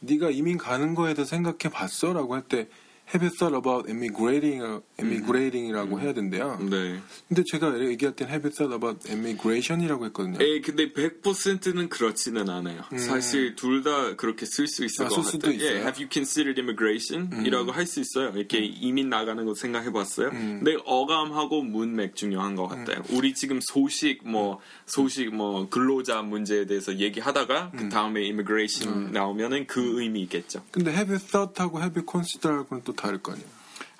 [0.00, 2.68] 네가 이민 가는 거에 대해서 생각해 봤어라고 할 때
[3.14, 6.58] have you thought about emigrating emigrating이라고 해야 된대요.
[6.60, 7.00] 네.
[7.28, 10.38] 근데 제가 얘기할 땐 have you thought about emigration이라고 했거든요.
[10.40, 12.82] 에 근데 100%는 그렇지는 않아요.
[12.96, 15.54] 사실 둘 다 그렇게 쓸 수 있을 아, 것 같아요.
[15.54, 18.30] 예, have you considered immigration?이라고 할 수 있어요.
[18.36, 20.30] 이렇게 이민 나가는 거 생각해봤어요.
[20.30, 23.02] 근데 어감하고 문맥 중요한 것 같아요.
[23.10, 30.00] 우리 지금 소식 뭐 소식 뭐 근로자 문제에 대해서 얘기하다가 그 다음에 immigration 나오면은 그
[30.00, 30.62] 의미 있겠죠.
[30.70, 33.48] 근데 have you thought하고 have you considered하고는 또 다를 거 아니에요.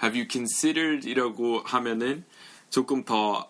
[0.02, 2.24] Have you considered이라고 하면은
[2.68, 3.48] 조금 더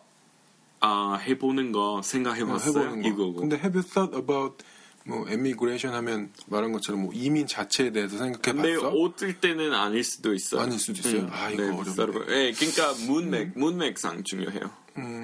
[0.81, 3.03] 아, 해보는 거 생각해봤어요.
[3.03, 3.09] 거.
[3.09, 3.35] 이거고.
[3.35, 4.65] 근데 have you thought about
[5.05, 8.89] 뭐 emigration 하면 말한 것처럼 뭐 이민 자체에 대해서 생각해 근데 봤어?
[8.89, 10.63] 어떨 때는 아닐 수도 있어요.
[10.63, 11.29] 아닐 수도 있어요?
[11.31, 11.85] 아, 이거 어렵네.
[11.85, 12.25] 비싸로.
[12.29, 14.71] 예, 그러니까 문맥, 문맥상 중요해요.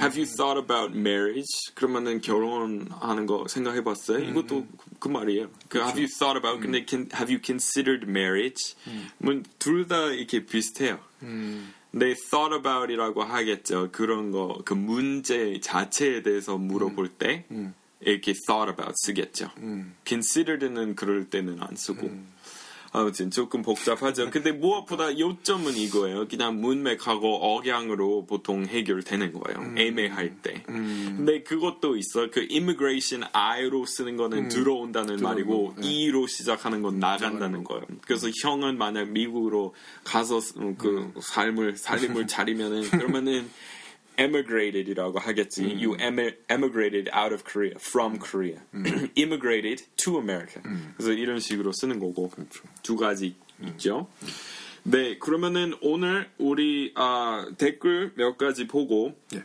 [0.01, 1.73] Have you thought about marriage?
[1.75, 4.19] 그러면은 결혼하는 거 생각해봤어요?
[4.31, 5.51] 이것도 그, 그 말이에요.
[5.69, 6.61] 그 Have you thought about?
[6.61, 8.75] 근데 can, Have you considered marriage?
[9.59, 10.99] 둘다 이렇게 비슷해요.
[11.21, 13.89] 근데 thought about이라고 하겠죠.
[13.93, 17.45] 그런 거, 그 문제 자체에 대해서 물어볼 때
[18.01, 19.51] 이렇게 thought about 쓰겠죠.
[20.05, 22.11] considered는 그럴 때는 안 쓰고.
[22.97, 24.31] 아무튼 조금 복잡하죠.
[24.31, 26.27] 근데 무엇보다 요점은 이거예요.
[26.29, 29.75] 그냥 문맥하고 억양으로 보통 해결되는 거예요.
[29.77, 30.63] 애매할 때.
[30.65, 32.31] 근데 그것도 있어.
[32.31, 37.83] 그 immigration I로 쓰는 거는 들어온다는 말이고 E로 시작하는 건 나간다는 거예요.
[38.07, 40.41] 그래서 형은 만약 미국으로 가서
[40.79, 43.51] 그 삶을 살림을 차리면은 그러면은
[44.19, 45.63] emigrated이라고 하겠지.
[45.65, 48.59] You emi- emigrated out of Korea, from Korea,
[49.17, 50.63] immigrated to America.
[50.97, 52.31] 그래서 이런 식으로 쓰는 거고
[52.83, 54.09] 두 가지 있죠.
[54.85, 59.43] 네, 그러면은 오늘 우리 아, 댓글 몇 가지 보고 예.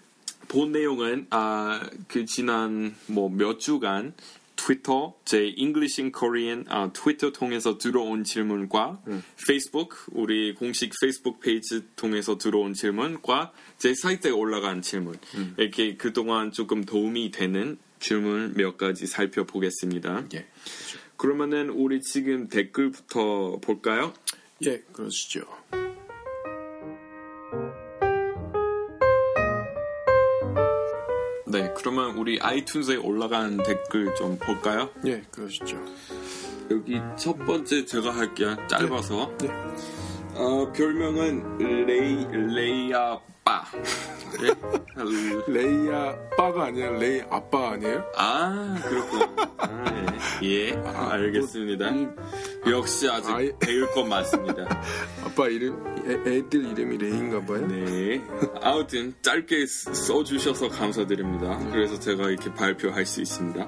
[0.47, 4.13] 본 내용은 아, 그 지난 뭐 몇 주간
[4.61, 9.01] 트위터 제 English in Korean 아, 트위터 통해서 들어온 질문과
[9.47, 15.15] 페이스북 우리 공식 페이스북 페이지 통해서 들어온 질문과 제 사이트에 올라간 질문
[15.57, 20.25] 이렇게 그동안 조금 도움이 되는 질문 몇 가지 살펴보겠습니다.
[20.35, 20.45] 예.
[21.17, 24.13] 그러면은 우리 지금 댓글부터 볼까요?
[24.65, 25.45] 예, 그러시죠.
[31.81, 34.89] 그러면 우리 아이튠즈에 올라간 댓글 좀 볼까요?
[35.05, 35.77] 예, 그러시죠.
[36.69, 38.55] 여기 첫 번째 제가 할게요.
[38.67, 39.31] 짧아서.
[39.39, 39.49] 네.
[40.35, 43.63] 어, 별명은 레이 레이아 빠.
[44.41, 44.53] 네?
[45.47, 48.03] 레이야 빠가 아니라 레이 아빠 아니에요?
[48.15, 49.21] 아 그렇군.
[49.57, 50.73] 아, 예, 예.
[50.85, 51.91] 아, 알겠습니다.
[51.91, 52.15] 뭐,
[52.71, 54.63] 역시 아직 아이- 배울 것 많습니다.
[55.25, 57.67] 아빠 이름 애, 애들 이름이 레이인가 봐요.
[57.67, 58.21] 네.
[58.61, 61.57] 아무튼 짧게 쓰- 써주셔서 감사드립니다.
[61.71, 63.67] 그래서 제가 이렇게 발표할 수 있습니다.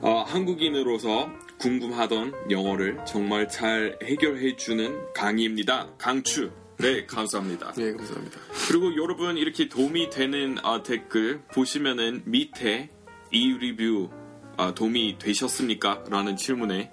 [0.00, 5.88] 어, 한국인으로서 궁금하던 영어를 정말 잘 해결해주는 강의입니다.
[5.98, 6.52] 강추.
[6.78, 7.74] 네, 감사합니다.
[7.78, 8.38] 예, 감사합니다.
[8.68, 12.90] 그리고 여러분 이렇게 도움이 되는 어, 댓글 보시면은 밑에
[13.32, 14.08] 이 리뷰
[14.56, 16.04] 어, 도움이 되셨습니까?
[16.08, 16.92] 라는 질문에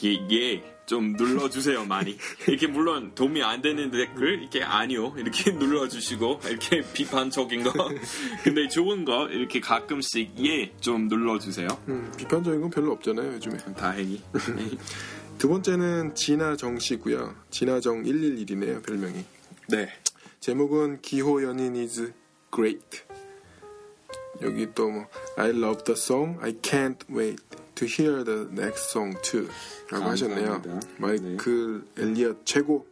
[0.00, 0.73] 이렇게 예.
[0.86, 2.16] 좀 눌러주세요 많이
[2.46, 7.72] 이렇게 물론 도움이 안 되는 댓글 이렇게 아니요 이렇게 눌러주시고 이렇게 비판적인 거
[8.44, 13.56] 근데 좋은 거 이렇게 가끔씩 예좀 눌러주세요 음, 비판적인 건 별로 없잖아요 요즘에.
[13.76, 14.22] 다행히
[15.38, 17.34] 두 번째는 진아정 씨고요.
[17.50, 19.24] 진아정 111이네요 별명이.
[19.68, 19.88] 네
[20.40, 22.12] 제목은 기호 연인 is
[22.54, 23.02] great.
[24.42, 26.38] 여기 또 뭐 I love the song.
[26.42, 27.42] I can't wait
[27.76, 29.48] to hear the next song too.
[29.90, 30.62] 라고 하셨네요.
[30.98, 32.86] 마이클 엘리엇 최고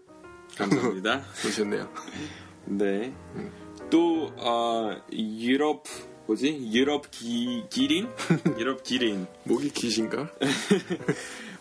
[0.57, 1.89] 감사합니다 보셨네요.
[2.67, 3.13] 네.
[3.91, 5.85] 또 어, 유럽
[6.27, 6.71] 뭐지?
[6.73, 8.09] 유럽 기, 기린?
[8.59, 9.27] 유럽 기린.
[9.45, 10.31] 목이 기신가?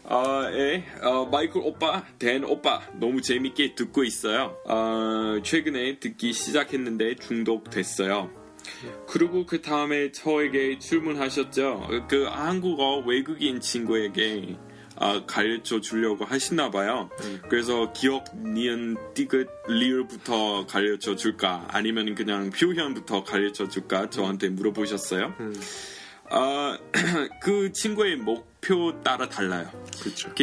[0.04, 4.56] 어, 예, 어, 마이클 오빠, 댄 오빠 너무 재밌게 듣고 있어요.
[4.65, 8.30] 어, 최근에 듣기 시작했는데 중독됐어요.
[9.08, 12.06] 그리고 그 다음에 저에게 질문하셨죠.
[12.08, 14.58] 그 한국어 외국인 친구에게
[14.97, 17.10] 아, 가르쳐 주려고 하시나 봐요.
[17.50, 21.65] 그래서 기억, 니은, 디귿, 리을부터 가르쳐 줄까?
[21.69, 24.10] 아니면 그냥 표현부터 가르쳐 줄까?
[24.12, 25.34] 저한테 물어보셨어요.
[26.30, 26.78] 아,
[27.41, 29.69] 그 친구의 목표 따라 달라요.
[30.02, 30.34] 그렇죠.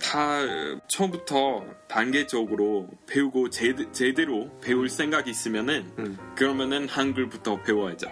[0.00, 0.40] 다
[0.88, 6.18] 처음부터 단계적으로 배우고 제, 제대로 배울 생각이 있으면은 음.
[6.36, 8.08] 그러면은 한글부터 배워야죠.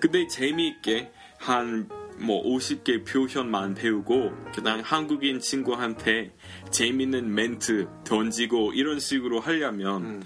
[0.00, 6.32] 근데 재미있게 한 뭐 50개 표현만 배우고 그냥 한국인 친구한테
[6.70, 10.22] 재밌는 멘트 던지고 이런 식으로 하려면 음.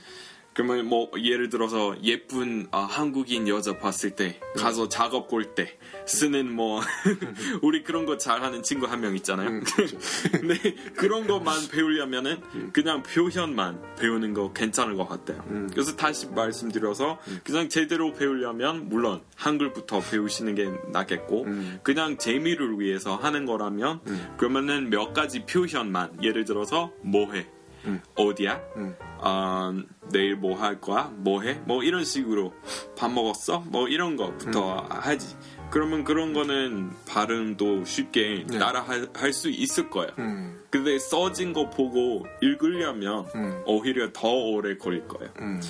[0.55, 6.53] 그러면 뭐 예를 들어서 예쁜 아, 한국인 여자 봤을 때 가서 작업 볼 때 쓰는
[6.55, 6.81] 뭐
[7.63, 9.49] 우리 그런 거 잘하는 친구 한 명 있잖아요.
[9.49, 9.99] 음, 그렇죠.
[10.33, 10.57] 근데
[10.97, 12.41] 그런 것만 배우려면은
[12.73, 15.45] 그냥 표현만 배우는 거 괜찮은 것 같아요.
[15.51, 15.69] 음.
[15.73, 21.81] 그래서 다시 말씀드려서 그냥 제대로 배우려면 물론 한글부터 배우시는 게 낫겠고 음.
[21.83, 24.01] 그냥 재미를 위해서 하는 거라면
[24.39, 27.47] 그러면은 몇 가지 표현만 예를 들어서 뭐해
[27.87, 28.01] 음.
[28.17, 28.95] 어디야 음.
[29.19, 29.73] 어,
[30.13, 31.11] 내일 뭐 할 거야?
[31.17, 31.55] 뭐 해?
[31.67, 32.53] 뭐 이런 식으로
[32.97, 33.61] 밥 먹었어?
[33.67, 35.37] 뭐 이런 거부터 하지.
[35.71, 38.59] 그러면 그런 거는 발음도 쉽게 네.
[38.59, 38.83] 따라
[39.15, 40.13] 할 수 있을 거예요.
[40.19, 43.63] 음, 근데 써진 거 보고 읽으려면 음.
[43.67, 45.33] 오히려 더 오래 걸릴 거예요.
[45.41, 45.61] 음,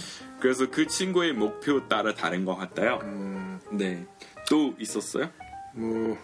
[0.40, 2.98] 그래서 그 친구의 목표 따라 다른 것 같아요.
[3.04, 4.04] 음, 네.
[4.50, 5.30] 또 있었어요?
[5.72, 6.18] 뭐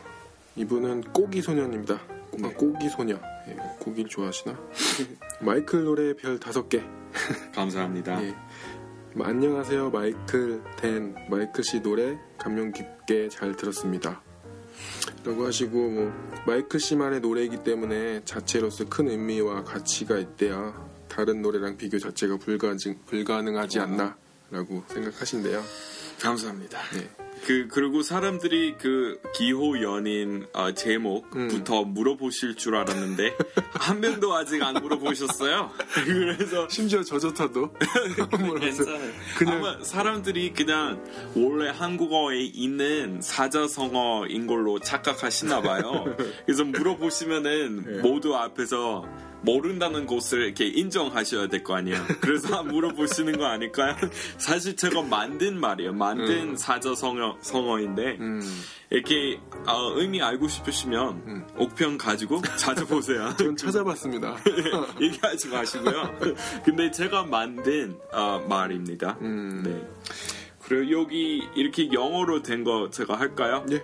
[0.56, 1.94] 이분은 꼬기 소년입니다.
[1.94, 2.52] 아, 네.
[2.52, 3.14] 꼬기 소녀.
[3.48, 4.54] 예, 고기를 좋아하시나?
[5.40, 6.82] 마이클 노래 별 다섯 개.
[7.54, 8.22] 감사합니다.
[8.22, 8.34] 예.
[9.14, 11.14] 뭐, 안녕하세요, 마이클 댄.
[11.28, 14.22] 마이클 씨 노래 감명 깊게 잘 들었습니다.
[15.24, 16.12] 라고 하시고 뭐
[16.46, 23.80] 마이클 씨만의 노래이기 때문에 자체로서 큰 의미와 가치가 있대야 다른 노래랑 비교 자체가 불가능, 불가능하지
[23.80, 24.16] 않나
[24.50, 25.62] 라고 생각하신대요.
[26.20, 26.78] 감사합니다.
[26.94, 27.29] 네.
[27.46, 33.34] 그 그리고 사람들이 그 기호 연인 어, 제목부터 물어보실 줄 알았는데
[33.74, 35.70] 한 명도 아직 안 물어보셨어요.
[36.04, 37.72] 그래서 심지어 저조타도
[38.60, 39.12] 괜찮아요.
[39.38, 41.02] 그냥- 아마 사람들이 그냥
[41.34, 46.04] 원래 한국어에 있는 사자성어인 걸로 착각하시나 봐요.
[46.44, 48.02] 그래서 물어보시면은 네.
[48.02, 49.04] 모두 앞에서
[49.42, 51.98] 모른다는 것을 이렇게 인정하셔야 될 거 아니에요.
[52.20, 53.94] 그래서 물어보시는 거 아닐까요?
[54.38, 55.92] 사실 제가 만든 말이에요.
[55.92, 58.40] 만든 사자 성어 성어인데 음,
[58.90, 61.46] 이렇게 어, 의미 알고 싶으시면 음.
[61.56, 63.34] 옥편 가지고 찾아보세요.
[63.38, 64.36] 전 찾아봤습니다.
[65.00, 66.18] 얘기하지 마시고요.
[66.64, 69.16] 근데 제가 만든 어, 말입니다.
[69.20, 69.62] 음.
[69.64, 69.86] 네.
[70.64, 73.64] 그리고 여기 이렇게 영어로 된 거 제가 할까요?
[73.72, 73.82] 예.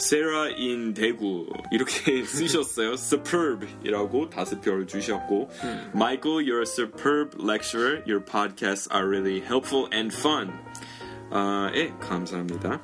[0.00, 2.94] 세라 인 대구 이렇게 쓰셨어요.
[2.94, 5.50] superb이라고 다섯 별 주셨고
[5.94, 8.02] Michael, you're a superb lecturer.
[8.06, 10.52] Your podcasts are really helpful and fun.
[11.30, 12.80] 아, 예, 감사합니다.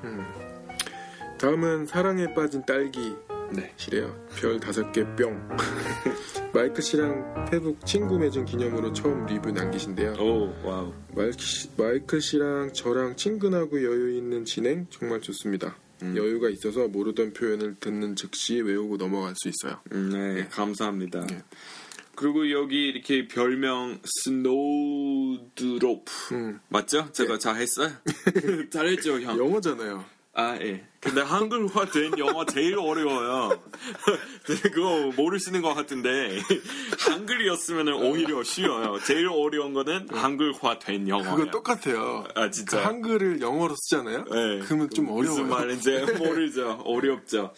[1.38, 3.14] 다음은 사랑에 빠진 딸기
[3.52, 3.72] 네.
[3.76, 4.14] 시래요.
[4.36, 5.48] 별 다섯 개 뿅.
[6.52, 10.14] 마이클 씨랑 페북 친구 맺은 기념으로 처음 리뷰 남기신데요.
[10.14, 10.92] 오, wow.
[11.14, 15.76] 마이클, 씨, 마이클 씨랑 저랑 친근하고 여유 있는 진행 정말 좋습니다.
[16.02, 19.80] 여유가 있어서 모르던 표현을 듣는 즉시 외우고 넘어갈 수 있어요.
[19.92, 21.26] 음, 네, 감사합니다.
[21.26, 21.42] 네.
[22.14, 24.00] 그리고 여기 이렇게 별명
[25.64, 26.60] snowdrop 음.
[26.68, 27.12] 맞죠?
[27.12, 27.92] 제가 잘했어요?
[28.70, 29.36] 잘했죠, 형.
[29.38, 30.15] 영어잖아요.
[30.38, 30.84] 아, 예.
[31.00, 33.62] 근데 한글화 된 영어 제일 어려워요.
[34.62, 36.38] 그거 모르시는 것 같은데
[36.98, 38.98] 한글이었으면 오히려 쉬워요.
[39.06, 41.36] 제일 어려운 거는 한글화 된 영어예요.
[41.36, 42.24] 그거 똑같아요.
[42.34, 42.76] 아, 진짜.
[42.78, 44.24] 그 한글을 영어로 쓰잖아요.
[44.24, 44.58] 네.
[44.64, 45.44] 그러면 좀 어려워요.
[45.44, 46.82] 무슨 말인지 모르죠.
[46.84, 47.54] 어렵죠.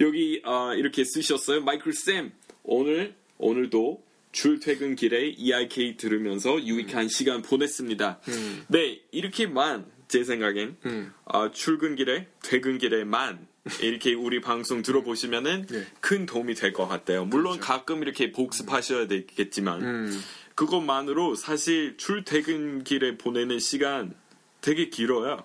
[0.00, 1.60] 여기 아, 이렇게 쓰셨어요.
[1.62, 8.20] 마이클 쌤 오늘 오늘도 출퇴근 길에 EIK 들으면서 유익한 시간 보냈습니다.
[8.68, 11.10] 네 이렇게만 제 생각엔 음.
[11.24, 13.46] 아, 출근길에 퇴근길에만
[13.80, 15.86] 이렇게 우리 방송 들어보시면은 네.
[16.00, 17.24] 큰 도움이 될 것 같아요.
[17.24, 20.22] 물론 가끔 이렇게 복습하셔야 되겠지만 음.
[20.54, 24.12] 그것만으로 사실 출퇴근길에 보내는 시간
[24.60, 25.42] 되게 길어요.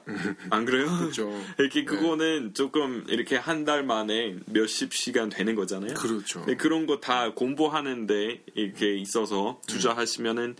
[0.50, 0.86] 안 그래요?
[1.00, 1.32] 그렇죠.
[1.58, 5.94] 이렇게 그거는 조금 이렇게 한 달 만에 몇십 시간 되는 거잖아요.
[5.94, 6.44] 그렇죠.
[6.46, 10.56] 네, 그런 거 다 공부하는데 이렇게 있어서 투자하시면은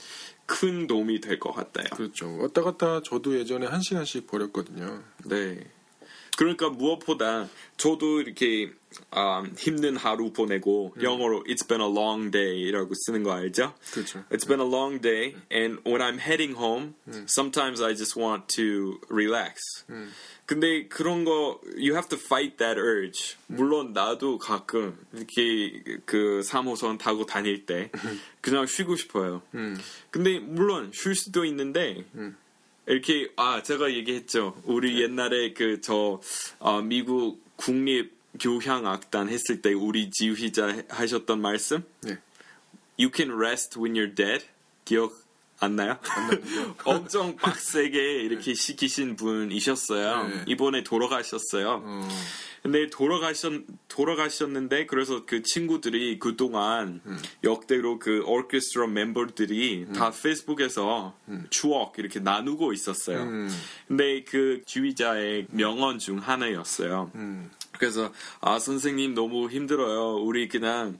[0.48, 1.86] 큰 도움이 될 것 같아요.
[1.96, 2.36] 그렇죠.
[2.40, 5.04] 왔다 갔다 저도 예전에 한 시간씩 버렸거든요.
[5.26, 5.60] 네.
[6.38, 8.72] 그러니까 무엇보다 저도 이렇게
[9.12, 13.74] 아, 힘든 하루 보내고 영어로 It's been a long day라고 쓰는 거 알죠?
[13.92, 14.24] 그렇죠.
[14.32, 16.94] It's been a long day, and when I'm heading home,
[17.28, 19.62] sometimes I just want to relax.
[20.48, 23.36] 근데 그런 거 you have to fight that urge.
[23.48, 27.92] 물론 나도 가끔 이렇게 그 3호선 타고 다닐 때
[28.42, 29.42] 그냥 쉬고 싶어요.
[30.10, 32.06] 근데 물론 쉴 수도 있는데
[32.88, 34.60] 이렇게 아 제가 얘기했죠.
[34.64, 36.22] 우리 옛날에 그저
[36.86, 42.18] 미국 국립 교향악단 했을 때 우리 지휘자 하셨던 말씀 네.
[42.98, 44.46] You can rest when you're dead.
[44.86, 45.27] 기억
[45.60, 45.98] 안 나요?
[46.86, 50.28] 엄청 빡세게 이렇게 시키신 분이셨어요.
[50.28, 50.44] 네.
[50.48, 51.82] 이번에 돌아가셨어요.
[51.84, 52.08] 어,
[52.62, 53.54] 근데 돌아가셨
[53.88, 57.18] 돌아가셨는데 그래서 그 친구들이 그 동안 음.
[57.44, 61.16] 역대로 그 오케스트라 멤버들이 다 페이스북에서
[61.50, 63.24] 추억 이렇게 나누고 있었어요.
[63.24, 63.50] 음.
[63.88, 67.12] 근데 그 지휘자의 명언 중 하나였어요.
[67.16, 67.50] 음.
[67.72, 70.18] 그래서 아 선생님 너무 힘들어요.
[70.18, 71.00] 우리 그냥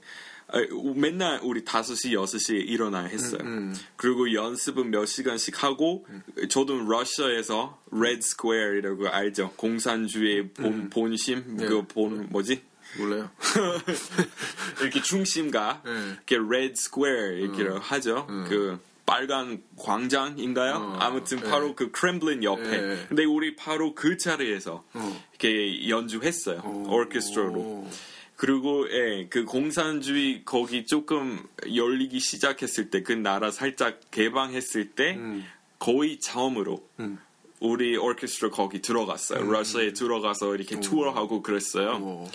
[0.94, 3.42] 맨날 우리 5시, 6시에 일어나야 했어요.
[3.42, 6.06] 음, 그리고 연습은 몇 시간씩 하고,
[6.48, 9.52] 저도 러시아에서 Red Square이라고 알죠?
[9.56, 11.58] 공산주의 본, 본심?
[11.58, 12.62] 그 본, 뭐지?
[12.96, 13.30] 몰라요.
[14.80, 15.92] 이렇게 중심가, 네.
[16.14, 18.26] 이렇게 Red Square 이렇게 하죠.
[18.48, 20.74] 그 빨간 광장인가요?
[20.74, 21.50] 어, 아무튼 네.
[21.50, 22.62] 바로 그 크렘블린 옆에.
[22.62, 23.06] 네.
[23.08, 25.22] 근데 우리 바로 그 자리에서 어.
[25.32, 26.60] 이렇게 연주했어요.
[26.60, 27.58] 오케스트라로.
[27.58, 27.90] 오.
[28.38, 31.40] 그리고 예, 그 공산주의 거기 조금
[31.74, 35.44] 열리기 시작했을 때 그 나라 살짝 개방했을 때 음.
[35.80, 37.18] 거의 처음으로 음.
[37.58, 39.42] 우리 오케스트라 거기 들어갔어요.
[39.50, 41.96] 러시아에 들어가서 이렇게 투어하고 그랬어요.
[41.96, 42.30] 오.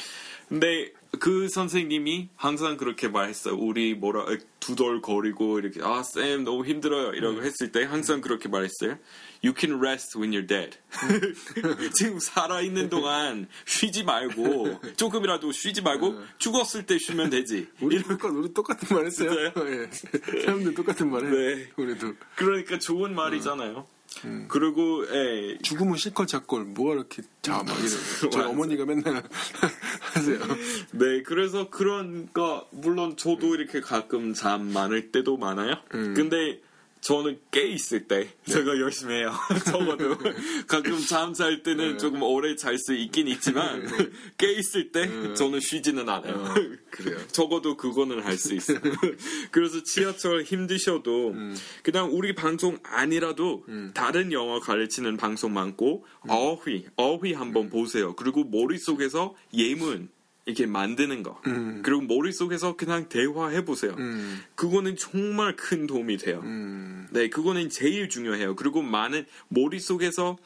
[0.49, 3.55] 근데 그 선생님이 항상 그렇게 말했어요.
[3.55, 4.25] 우리 뭐라
[4.59, 8.97] 두덜거리고 이렇게 아 쌤 너무 힘들어요 이라고 했을 때 항상 그렇게 말했어요.
[9.43, 10.77] You can rest when you're dead.
[11.93, 17.67] 지금 살아 있는 동안 쉬지 말고 조금이라도 쉬지 말고 죽었을 때 쉬면 되지.
[17.81, 19.51] 우리 똑같 우리 똑같은 말 했어요.
[19.67, 20.41] 예.
[20.45, 21.29] 사람들 똑같은 말 해.
[21.29, 21.67] 네.
[21.75, 23.85] 우리도 그러니까 좋은 말이잖아요.
[24.47, 27.89] 그리고 예, 죽으면 실컷 잡걸 뭐가 이렇게 자막 이래.
[28.31, 28.45] 저희.
[28.45, 29.23] 어머니가 맨날
[29.99, 30.39] 하세요.
[30.91, 35.75] 네, 그래서 그런 거 물론 저도 이렇게 가끔 잠 많을 때도 많아요.
[35.89, 36.61] 근데
[37.03, 39.33] 저는 깨 있을 때 제가 열심히 해요.
[39.65, 40.17] 적어도
[40.67, 43.85] 가끔 잠잘 때는 조금 오래 잘 수 있긴 있지만
[44.37, 46.53] 깨 있을 때 저는 쉬지는 않아요.
[46.89, 47.17] 그래요.
[47.31, 48.79] 적어도 그거는 할 수 있어요.
[49.51, 51.35] 그래서 지하철 힘드셔도
[51.83, 58.15] 그냥 우리 방송 아니라도 다른 영어 가르치는 방송 많고 어휘 어휘 한번 보세요.
[58.15, 60.09] 그리고 머릿속에서 예문
[60.45, 61.39] 이렇게 만드는 거
[61.83, 63.95] 그리고 머릿속에서 그냥 대화해 보세요.
[63.97, 64.41] 음.
[64.55, 66.41] 그거는 정말 큰 도움이 돼요.
[66.43, 67.07] 음.
[67.11, 68.55] 네, 그거는 제일 중요해요.
[68.55, 70.37] 그리고 많은 머릿속에서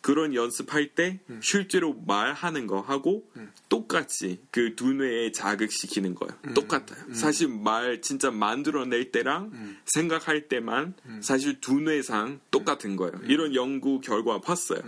[0.00, 3.24] 그런 연습할 때 실제로 말하는 거 하고
[3.70, 6.54] 똑같이 그 두뇌에 자극시키는 거예요.
[6.54, 7.14] 똑같아요.
[7.14, 13.14] 사실 말 진짜 만들어낼 때랑 생각할 때만 사실 두뇌상 똑같은 거예요.
[13.28, 14.82] 이런 연구 결과 봤어요.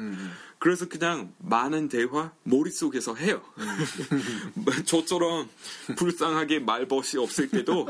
[0.66, 3.40] 그래서 그냥 많은 대화 머릿속에서 해요.
[4.84, 5.48] 저처럼
[5.96, 7.86] 불쌍하게 말벗이 없을 때도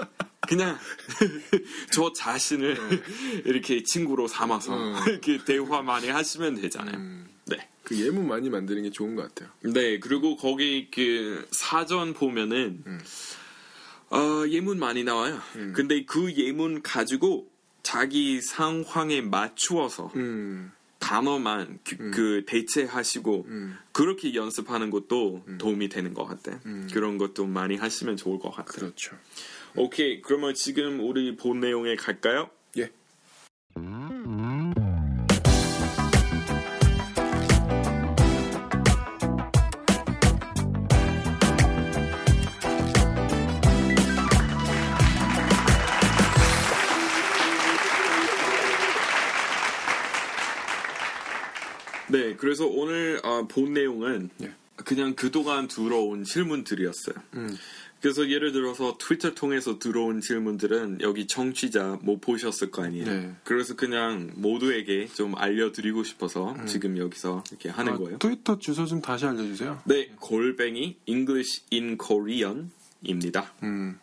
[0.46, 0.76] 그냥
[1.90, 2.76] 저 자신을
[3.46, 6.98] 이렇게 친구로 삼아서 이렇게 대화 많이 하시면 되잖아요.
[7.46, 7.66] 네.
[7.82, 9.48] 그 예문 많이 만드는 게 좋은 것 같아요.
[9.72, 12.84] 네, 그리고 거기 그 사전 보면은
[14.10, 15.40] 어, 예문 많이 나와요.
[15.72, 17.50] 근데 그 예문 가지고
[17.82, 20.72] 자기 상황에 맞추어서 음.
[21.06, 23.76] 단어만 그, 그 대체하시고 음.
[23.92, 26.58] 그렇게 연습하는 것도 도움이 되는 것 같아.
[26.92, 28.72] 그런 것도 많이 하시면 좋을 것 같아.
[28.72, 29.16] 그렇죠.
[29.76, 32.50] 오케이, 그러면 지금 우리 본 내용에 갈까요?
[32.78, 32.90] 예.
[52.36, 54.52] 네, 그래서 오늘 어, 본 내용은 예.
[54.76, 57.16] 그냥 그동안 들어온 질문들이었어요.
[57.34, 57.56] 음.
[58.00, 63.06] 그래서 예를 들어서 트위터 통해서 들어온 질문들은 여기 청취자 못 보셨을 거 아니에요.
[63.06, 63.34] 네.
[63.42, 68.18] 그래서 그냥 모두에게 좀 알려드리고 싶어서 지금 여기서 이렇게 하는 아, 거예요.
[68.18, 69.82] 트위터 주소 좀 다시 알려주세요.
[69.86, 73.54] 네, 골뱅이 English in Korean입니다.
[73.62, 73.98] 음.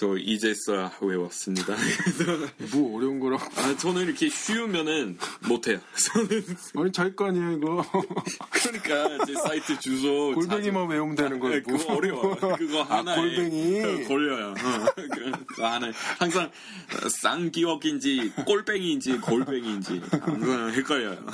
[0.00, 1.76] 저 이제서야 외웠습니다.
[2.72, 3.44] 뭐 어려운 거라고.
[3.60, 5.78] 아, 저는 이렇게 쉬우면은 못해요.
[6.14, 6.42] 저는
[6.76, 7.84] 아니 자기 거 아니에요 이거.
[8.50, 11.50] 그러니까 제 사이트 주소 골뱅이만 외우면 되는 자주- 거고.
[11.54, 12.56] 네, 그거 어려워.
[12.56, 14.04] 그거 아, 하나에 골뱅이.
[14.08, 14.54] 걸려요.
[14.54, 15.02] 어,
[15.46, 21.26] 그거 하나 항상 어, 쌍기역인지 꼴뱅이인지 골뱅이인지 항상 헷갈려요.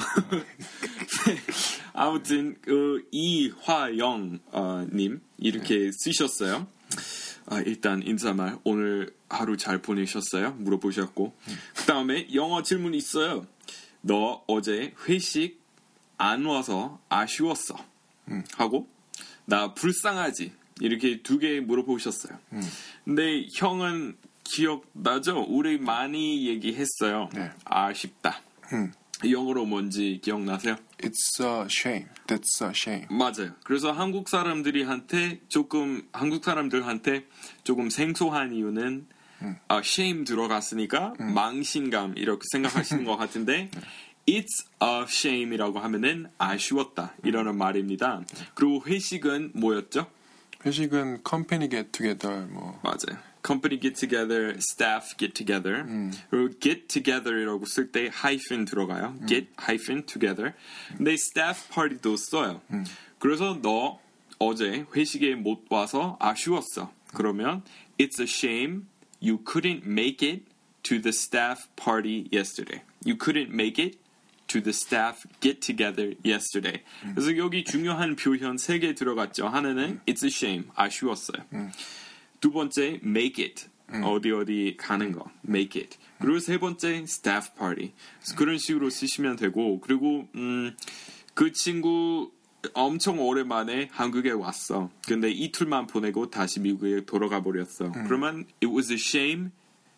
[1.93, 6.67] 아무튼 그 이화영 어, 님 이렇게 쓰셨어요.
[7.49, 10.53] 아, 일단 인사말 오늘 하루 잘 보내셨어요?
[10.59, 11.35] 물어보셨고
[11.77, 13.47] 그 다음에 영어 질문 있어요.
[14.01, 15.61] 너 어제 회식
[16.19, 17.77] 안 와서 아쉬웠어.
[18.57, 18.89] 하고
[19.45, 22.39] 나 불쌍하지 이렇게 두 개 물어보셨어요.
[23.05, 25.45] 근데 형은 기억나죠?
[25.49, 27.29] 우리 많이 얘기했어요.
[27.35, 27.51] 네.
[27.65, 28.41] 아쉽다.
[29.25, 29.31] 음.
[29.31, 30.77] 영어로 뭔지 기억나세요?
[30.99, 32.07] It's a shame.
[32.27, 33.07] That's a shame.
[33.11, 33.55] 맞아요.
[33.65, 37.27] 그래서 한국 사람들이한테 조금 한국 사람들한테
[37.65, 39.07] 조금 생소한 이유는
[39.69, 43.71] 아, shame 들어갔으니까 망신감 이렇게 생각하시는 것 같은데
[44.27, 48.23] it's a shame이라고 하면은 아쉬웠다 이러는 말입니다.
[48.55, 50.07] 그리고 회식은 뭐였죠?
[50.65, 53.21] 회식은 company get together 뭐 맞아요.
[53.46, 55.84] company get together, staff get together.
[56.30, 59.16] 그리고 get together이라고 쓸 때 hyphen 들어가요.
[59.28, 60.54] get hyphen together.
[60.96, 62.62] 근데 staff party도 써요.
[63.20, 64.00] 그래서 너
[64.40, 66.92] 어제 회식에 못 와서 아쉬웠어.
[67.14, 67.64] 그러면
[68.00, 68.88] it's a shame
[69.22, 70.44] you couldn't make it
[70.84, 72.82] to the staff party yesterday.
[73.06, 73.98] You couldn't make it
[74.48, 76.82] to the staff get together yesterday.
[77.14, 79.48] 그래서 여기 중요한 표현 세 개 들어갔죠.
[79.48, 81.44] 하나는 it's a shame 아쉬웠어요.
[82.47, 83.67] 두 번째 make it.
[84.05, 85.29] 어디 어디 가는 거.
[85.49, 85.99] make it.
[86.21, 87.91] 그리고 세 번째 staff party.
[88.21, 90.77] 그래서 그런 식으로 쓰시면 되고 그리고 음,
[91.35, 92.31] 그 친구
[92.73, 94.91] 엄청 오랜만에 한국에 왔어.
[95.09, 97.91] 근데 이틀만 보내고 다시 미국에 돌아가 버렸어.
[98.07, 99.51] 그러면 it was a shame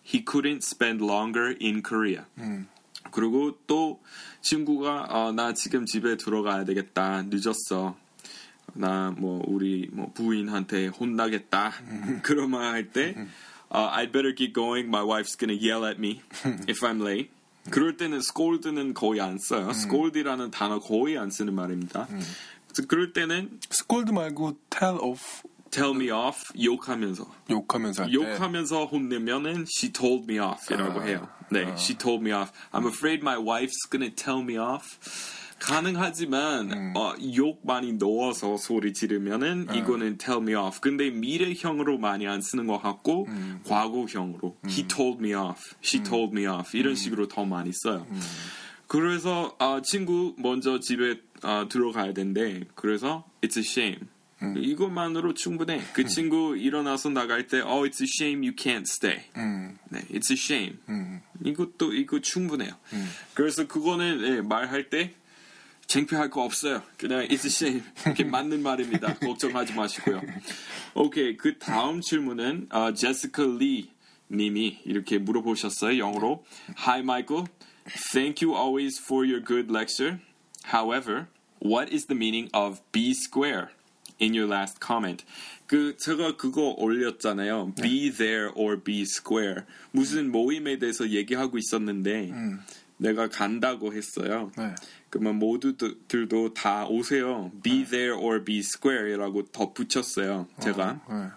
[0.03, 2.23] he couldn't spend longer in Korea.
[3.11, 4.01] 그리고 또
[4.41, 7.25] 친구가 어, 나 지금 집에 들어가야 되겠다.
[7.29, 7.95] 늦었어
[8.75, 11.73] 나 뭐 우리 뭐 부인한테 혼나겠다
[12.23, 13.15] 그런 말 할때
[13.71, 16.23] I'd better keep going my wife's gonna yell at me
[16.69, 17.31] if I'm late
[17.71, 22.09] 그럴 때는 scold는 거의 안 써요 scold이라는 단어 거의 안 쓰는 말입니다
[22.89, 28.13] 그럴 때는 scold 말고 tell off tell me off 욕하면서 욕하면서.
[28.13, 31.29] 욕하면서 혼내면은 she told me off이라고 아, 해요.
[31.51, 32.53] 네, she told me off.
[32.73, 34.85] I'm afraid my wife's gonna tell me off.
[35.59, 40.81] 가능하지만 어, 욕 많이 넣어서 소리 지르면은 이거는 tell me off.
[40.81, 43.27] 근데 미래형으로 많이 안 쓰는 것 같고
[43.67, 48.07] 과거형으로 he told me off, she told me off 이런 식으로 더 많이 써요.
[48.87, 52.65] 그래서 아, 친구 먼저 집에 아, 들어가야 된대.
[52.75, 54.01] 그래서 it's a shame.
[54.57, 55.83] 이것만으로 충분해.
[55.93, 59.25] 그 친구 일어나서 나갈 때, oh, it's a shame you can't stay.
[59.37, 60.79] 음, 네, it's a shame.
[60.89, 62.71] 음, 이것도 이거 충분해요.
[63.35, 65.13] 그래서 그거는 예, 말할 때
[65.89, 66.83] 창피할 거 없어요.
[66.99, 67.83] 그냥 it's a shame.
[68.05, 69.15] 이렇게 맞는 말입니다.
[69.15, 70.21] 걱정하지 마시고요.
[70.95, 73.89] 오케이, 그 다음 질문은 아, 제시카 리
[74.31, 75.99] 님이 이렇게 물어보셨어요.
[75.99, 76.45] 영어로.
[76.87, 77.47] Hi Michael,
[78.13, 80.21] thank you always for your good lecture.
[80.65, 81.29] However,
[81.65, 83.69] what is the meaning of B square?
[84.21, 85.25] In your last comment.
[85.69, 87.73] 그 제가 그거 올렸잖아요.
[87.81, 89.63] Be there or be square.
[89.93, 92.33] 무슨 모임에 대해서 얘기하고 있었는데
[92.99, 94.53] 내가 간다고 했어요.
[94.59, 94.75] 네.
[95.11, 97.51] 그러면 모두들도 다 오세요.
[97.63, 100.49] Be there or be square이라고 덧붙였어요.
[100.61, 101.01] 제가.
[101.09, 101.29] 네.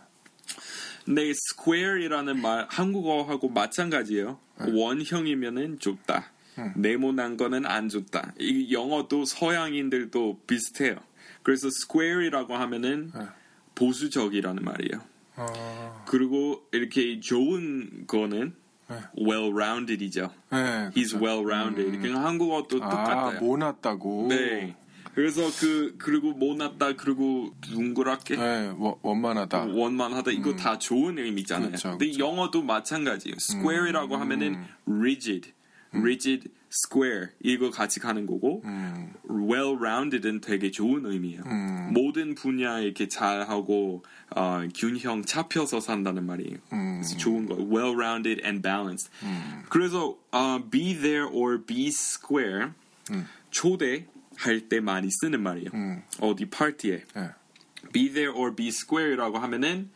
[1.05, 4.39] 근데 square이라는 말 한국어하고 마찬가지예요.
[4.57, 6.31] 원형이면은 좁다.
[6.75, 8.33] 네모난 거는 안 좋다.
[8.39, 10.97] 이 영어도 서양인들도 비슷해요.
[11.43, 13.25] 그래서 square이라고 하면은 네.
[13.73, 15.01] 보수적이라는 말이에요.
[15.37, 18.53] 어, 그리고 이렇게 좋은 거는
[19.17, 20.29] well-rounded이죠.
[20.51, 21.19] 네, He's 그렇죠.
[21.25, 21.99] well-rounded.
[22.01, 23.39] 그냥 한국어도 아, 똑같아요.
[23.39, 24.27] 모났다고.
[24.29, 24.75] 네.
[25.13, 29.65] 그래서 그 그리고 못났다 그리고 둥그랗게 네, 원- 원만하다.
[29.73, 31.67] 원만하다 이거 다 좋은 의미잖아요.
[31.67, 32.25] 그렇죠, 근데 그렇죠.
[32.25, 33.35] 영어도 마찬가지예요.
[33.37, 35.51] square이라고 하면은 rigid,
[35.93, 41.43] rigid, square 이거 같이 가는 거고 음, well-rounded은 되게 좋은 의미예요.
[41.91, 44.03] 모든 분야 이렇게 잘하고
[44.35, 46.57] 어, 균형 잡혀서 산다는 말이에요.
[46.73, 47.01] 음.
[47.01, 47.55] 그래서 좋은 거.
[47.55, 49.09] well-rounded and balanced.
[49.69, 52.69] 그래서 어, be there or be square
[53.49, 54.05] 초대
[54.37, 55.69] 할 때 많이 쓰는 말이에요.
[55.73, 56.01] 음.
[56.21, 57.29] 어디 파티에 네.
[57.91, 59.89] be there or be square라고 하면은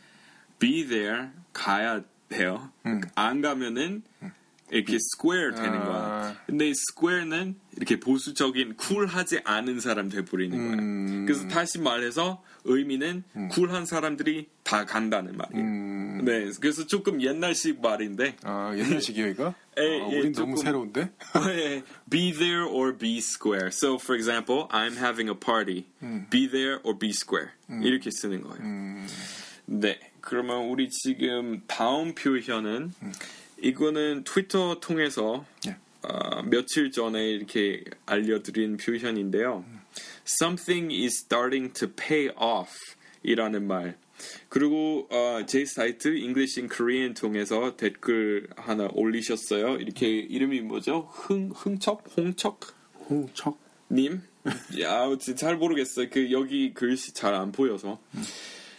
[0.59, 2.69] be there 가야 돼요.
[3.15, 4.03] 안 가면은
[4.72, 5.86] 이렇게 square 되는 아.
[5.86, 6.41] 거야.
[6.47, 10.78] 근데 square는 이렇게 보수적인 쿨하지 않은 사람 돼버리는 거야.
[10.80, 11.26] 음.
[11.28, 15.63] 그래서 다시 말해서 의미는 쿨한 사람들이 다 간다는 말이에요.
[15.63, 19.53] 음, 네, 그래서 조금 옛날식 말인데 아, 옛날식이에요, 이거?
[19.78, 21.11] 에, 아, 예, 우린 너무 조금- 새로운데?
[21.59, 23.68] 예, be there or be square.
[23.68, 25.86] So, for example, I'm having a party.
[26.32, 27.51] Be there or be square.
[27.70, 29.05] 이렇게 쓰는 거예요.
[29.68, 32.93] 네, 그러면 우리 지금 다음 표현은
[33.66, 35.76] 이거는 트위터 통해서 예.
[36.03, 39.66] 어, 며칠 전에 이렇게 알려드린 표현인데요.
[40.28, 42.72] Something is starting to pay off
[43.24, 43.97] 이라는 말.
[44.49, 49.78] 그리고 어, 제 사이트 English in Korean 통해서 댓글 하나 올리셨어요.
[49.78, 51.09] 이렇게 이름이 뭐죠?
[51.11, 52.59] 흥 흥척 홍척
[53.09, 53.57] 홍척?
[53.89, 54.22] 님?
[54.80, 56.07] 야, 진짜 잘 모르겠어요.
[56.11, 57.99] 그 여기 글씨 잘 안 보여서.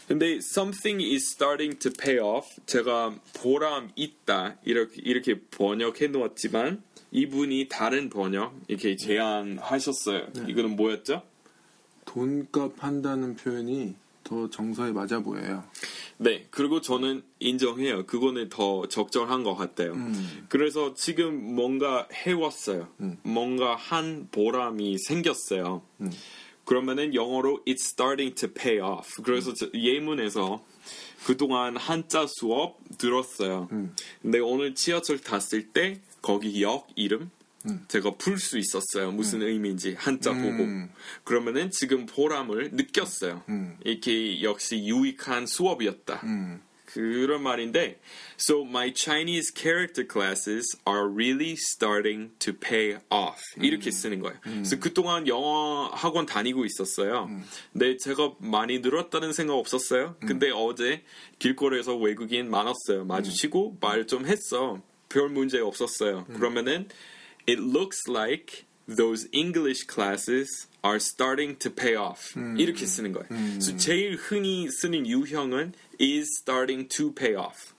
[0.06, 2.60] 근데 something is starting to pay off.
[2.66, 10.28] 제가 보람 있다 이렇게 이렇게 번역해 놓았지만 이분이 다른 번역 이렇게 제안하셨어요.
[10.48, 11.22] 이거는 뭐였죠?
[12.04, 15.64] 돈값 한다는 표현이 더 정서에 맞아 보여요.
[16.18, 18.06] 네, 그리고 저는 인정해요.
[18.06, 19.94] 그거는 더 적절한 것 같아요.
[20.48, 22.88] 그래서 지금 뭔가 해왔어요.
[23.22, 25.82] 뭔가 한 보람이 생겼어요.
[26.66, 29.22] 그러면은 영어로 it's starting to pay off.
[29.22, 30.62] 그래서 저 예문에서
[31.24, 33.68] 그동안 한자 수업 들었어요.
[34.20, 37.30] 근데 오늘 지하철 탔을 때 거기 역 이름
[37.88, 39.10] 제가 풀 수 있었어요.
[39.10, 40.64] 무슨 의미인지 한자 보고.
[41.24, 43.42] 그러면은 지금 보람을 느꼈어요.
[43.84, 46.22] 이렇게 역시 유익한 수업이었다.
[47.00, 48.00] 그런 말인데
[48.38, 54.38] So my Chinese character classes are really starting to pay off 이렇게 쓰는 거예요.
[54.42, 57.28] 그래서 그동안 영어 학원 다니고 있었어요.
[57.72, 60.16] 근데 제가 많이 늘었다는 생각 없었어요.
[60.20, 61.02] 근데 어제
[61.38, 63.04] 길거리에서 외국인 많았어요.
[63.04, 64.80] 마주치고 말 좀 했어.
[65.08, 66.26] 별 문제 없었어요.
[66.26, 66.88] 그러면은
[67.48, 72.38] it looks like those English classes are starting to pay off.
[72.56, 73.26] 이렇게 쓰는 거예요.
[73.28, 77.72] 그래서 제일 흔히 쓰는 유형은 is starting to pay off.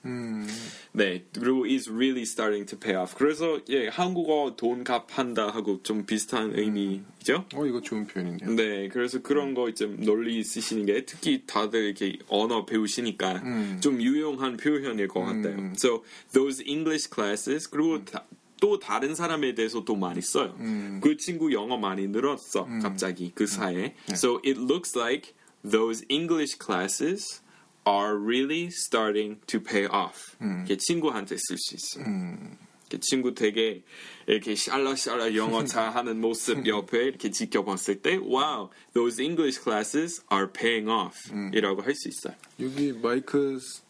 [0.92, 3.14] 네, 그리고 is really starting to pay off.
[3.16, 7.46] 그래서 예, 한국어 돈 갚한다 하고 좀 비슷한 의미죠.
[7.54, 8.50] 어, 이거 좋은 표현이네요.
[8.56, 13.42] 네, 그래서 그런 거좀 널리 쓰시는 게 특히 다들 이렇게 언어 배우시니까
[13.80, 15.72] 좀 유용한 표현일 것 같아요.
[15.76, 16.02] So
[16.32, 18.24] those English classes 그리고 다,
[18.60, 20.54] 또 다른 사람에 대해서 또 많이 써요.
[21.00, 23.94] 그 친구 영어 많이 늘었어 갑자기 그 사이에.
[24.10, 25.34] So it looks like
[25.68, 27.42] those English classes
[27.86, 30.36] are really starting to pay off.
[30.64, 32.56] 이게 친구한테 쓸 수 있어요.
[32.90, 33.82] 이렇게 친구 되게
[34.26, 40.88] 이렇게 샬라샬라 영어 잘하는 모습 옆에 이렇게 지켜봤을 때 wow, those English classes are paying
[40.88, 41.14] off
[41.52, 42.34] 이라고 할 수 있어요.
[42.60, 43.82] 여기 마이크's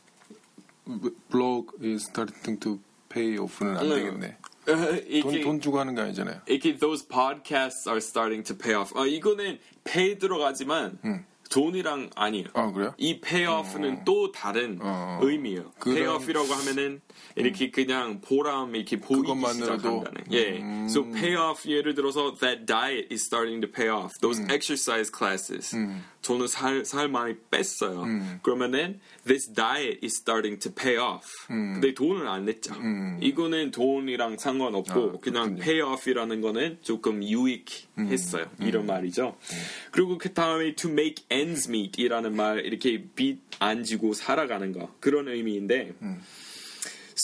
[1.31, 3.95] blog is starting to pay off는 안 네.
[3.97, 4.37] 되겠네.
[4.77, 6.41] 돈, 이게 돈 주고 하는 게 아니잖아요.
[6.47, 8.93] 이렇게 those podcasts are starting to pay off.
[8.99, 10.99] 아 이거는 pay 들어가지만
[11.51, 12.49] 돈이랑 아니에요.
[12.53, 12.95] 아, 그래요?
[12.99, 15.19] 이 payoff는 또 다른 어.
[15.23, 15.73] 의미예요.
[15.79, 17.01] 그런- payoff이라고 하면은
[17.37, 19.33] 이렇게 그냥 보람 이렇게 보이기?
[19.55, 20.25] 시작한다는.
[20.33, 20.61] 예.
[20.91, 24.19] So payoff 예를 들어서 that diet is starting to pay off.
[24.21, 25.75] Those exercise classes.
[26.29, 28.05] 저는 살, 살 많이 뺐어요.
[28.43, 31.27] 그러면은 this diet is starting to pay off.
[31.47, 32.75] 근데 돈을 안 냈죠.
[33.23, 35.63] 이거는 돈이랑 상관없고 아, 그냥 그렇군요.
[35.63, 38.45] payoff이라는 거는 조금 유익했어요.
[38.61, 39.39] 이런 말이죠.
[39.91, 45.27] 그리고 그 다음에 to make ends meet이라는 말 이렇게 빚 안 지고 살아가는 거 그런
[45.29, 45.93] 의미인데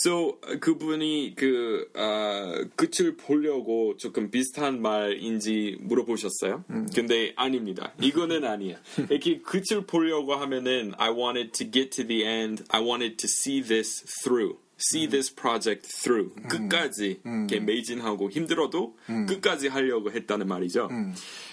[0.05, 6.65] So 그분이 그 어, 끝을 보려고 조금 비슷한 말인지 물어보셨어요.
[6.95, 7.95] 근데 아닙니다.
[8.03, 8.77] 이거는 아니야.
[9.09, 12.65] 이렇게 끝을 보려고 하면은 I wanted to get to the end.
[12.69, 14.59] I wanted to see this through.
[14.79, 16.35] See this project through.
[16.51, 20.91] 끝까지 이렇게 매진하고 힘들어도 끝까지 하려고 했다는 말이죠.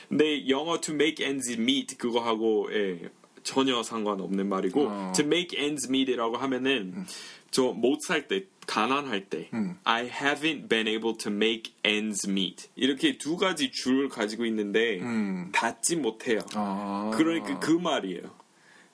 [0.10, 3.00] 근데 영어 to make ends meet 그거하고 예,
[3.44, 5.12] 전혀 상관없는 말이고 어.
[5.16, 7.06] to make ends meet이라고 하면은
[7.52, 9.78] 저 못 살 때 가난할 때 음.
[9.84, 15.50] I haven't been able to make ends meet 이렇게 두 가지 줄을 가지고 있는데 음.
[15.52, 16.40] 닿지 못해요.
[16.54, 17.12] 아.
[17.14, 18.22] 그러니까 그 말이에요.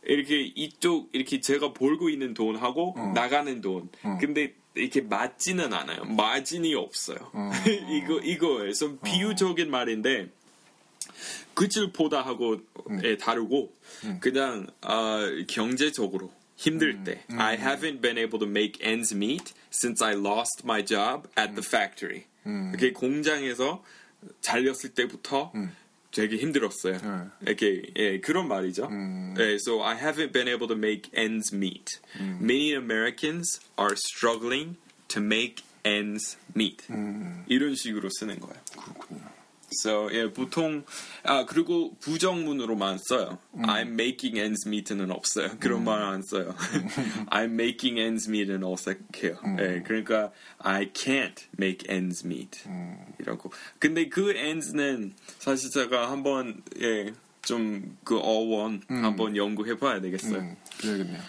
[0.03, 3.11] 이렇게 이쪽 이렇게 제가 벌고 있는 돈하고 어.
[3.13, 3.89] 나가는 돈.
[4.19, 6.05] 근데 이렇게 맞지는 않아요.
[6.05, 7.17] 마진이 없어요.
[7.33, 7.51] 어.
[7.91, 8.73] 이거 이거예요.
[8.73, 10.29] 좀 비유적인 말인데
[11.53, 12.57] 그칠 보다 하고
[12.89, 13.03] 음.
[13.05, 13.71] 에 다르고
[14.19, 17.04] 그냥 아, 경제적으로 힘들 음.
[17.04, 21.54] 때 I haven't been able to make ends meet since I lost my job at
[21.54, 22.24] the factory.
[22.46, 22.70] 음.
[22.70, 23.82] 이렇게 공장에서
[24.40, 25.52] 잘렸을 때부터
[26.12, 26.98] 되게 힘들었어요.
[26.98, 27.46] 네.
[27.46, 28.86] 이렇게 예, 그런 말이죠.
[28.86, 29.34] 음.
[29.38, 31.98] 예, so I haven't been able to make ends meet.
[32.18, 34.76] Many Americans are struggling
[35.08, 36.86] to make ends meet.
[37.48, 38.60] 이런 식으로 쓰는 거예요.
[38.76, 38.82] 음.
[38.82, 39.35] 그렇군요.
[39.69, 40.85] So 예, 보통
[41.23, 43.37] 아 그리고 부정문으로만 써요.
[43.55, 43.63] 음.
[43.63, 45.57] I'm making ends meet는 없어요.
[45.59, 46.55] 그런 말안 써요.
[47.31, 49.37] I'm making ends meet는 어색해요.
[49.43, 49.57] 음.
[49.59, 52.97] 예, 그러니까 I can't make ends meet 음.
[53.19, 53.51] 이라고.
[53.79, 60.39] 근데 그 ends는 사실 제가 한번 예, 좀 그 어원 한번 연구해봐야 되겠어요.
[60.39, 61.21] 음, 그래야겠네요.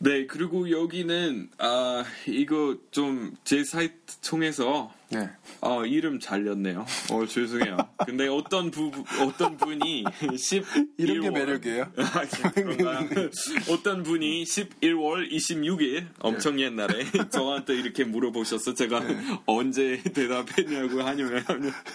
[0.00, 5.28] 네 그리고 여기는 아 이거 좀 제 사이트 통해서 네.
[5.62, 6.84] 아 이름 잘렸네요.
[7.10, 7.76] 어 죄송해요.
[8.04, 8.90] 근데 어떤 부
[9.22, 10.04] 어떤 분이
[10.36, 10.64] 10
[10.98, 11.90] 이런 게 매력이에요?
[11.96, 13.72] 아?
[13.72, 19.02] 어떤 분이 11월 26일 엄청 옛날에 저한테 이렇게 물어보셔서 제가
[19.46, 21.42] 언제 대답했냐고 하냐면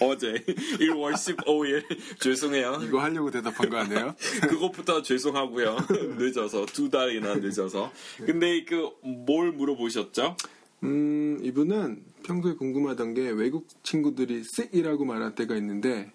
[0.00, 0.32] 어제
[0.78, 1.84] 1월 15일
[2.20, 2.80] 죄송해요.
[2.86, 4.14] 이거 하려고 대답한 거 아니에요?
[4.48, 5.76] 그것부터 죄송하고요.
[6.18, 7.92] 늦어서 두 달이나 늦어서.
[8.26, 8.84] 근데 그
[9.24, 10.36] 뭘 물어보셨죠?
[10.84, 16.12] 음, 이분은 평소에 궁금하던 게 외국 친구들이 sick이라고 말할 때가 있는데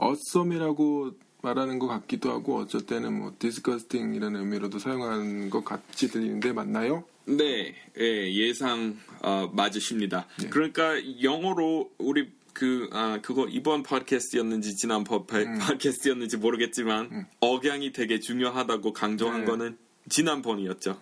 [0.00, 7.04] awesome이라고 말하는 것 같기도 하고 어쩔 때는 뭐 disgusting이라는 의미로도 사용하는 것 같이 들리는데 맞나요?
[7.26, 10.26] 네, 예, 예상 어, 맞으십니다.
[10.50, 18.92] 그러니까 영어로 우리 그 아, 그거 이번 팟캐스트였는지 지난 팟- 팟캐스트였는지 모르겠지만 억양이 되게 중요하다고
[18.92, 19.46] 강조한 네.
[19.46, 19.78] 거는
[20.08, 21.00] 지난번이었죠.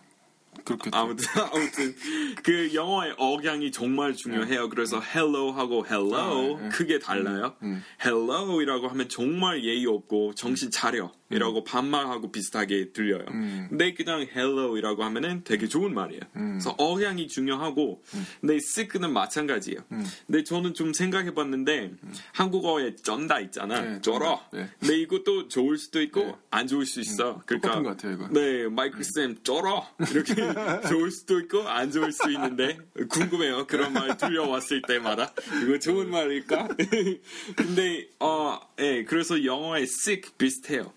[0.64, 0.96] 그렇겠죠.
[0.96, 1.94] 아무튼 아무튼
[2.42, 4.68] 그 영어의 억양이 정말 중요해요.
[4.68, 6.68] 그래서 hello하고 hello 아, 네.
[6.70, 7.56] 크게 달라요.
[8.04, 13.24] hello이라고 하면 정말 예의 없고 정신 차려 이라고 반말하고 비슷하게 들려요.
[13.68, 16.20] 근데 그냥 hello이라고 하면은 되게 좋은 말이에요.
[16.32, 18.02] 그래서 억양이 중요하고
[18.40, 19.80] 근데 sick는 마찬가지예요.
[20.26, 21.92] 근데 저는 좀 생각해 봤는데
[22.32, 23.80] 한국어에 쩐다 있잖아.
[23.80, 24.44] 네, 쩔어.
[24.52, 24.68] 네.
[24.80, 27.42] 근데 이것도 좋을 수도 있고 안 좋을 수 있어.
[27.46, 28.28] 그러니까 똑같은 것 같아요, 이거.
[28.28, 30.34] 네, 마이클 쌤 쩔어 이렇게
[30.88, 32.78] 좋을 수도 있고 안 좋을 수 있는데
[33.08, 33.66] 궁금해요.
[33.66, 36.68] 그런 말 들려왔을 때마다 이거 좋은 말일까?
[37.56, 40.92] 근데 어, 예, 그래서 영어의 sick 비슷해요.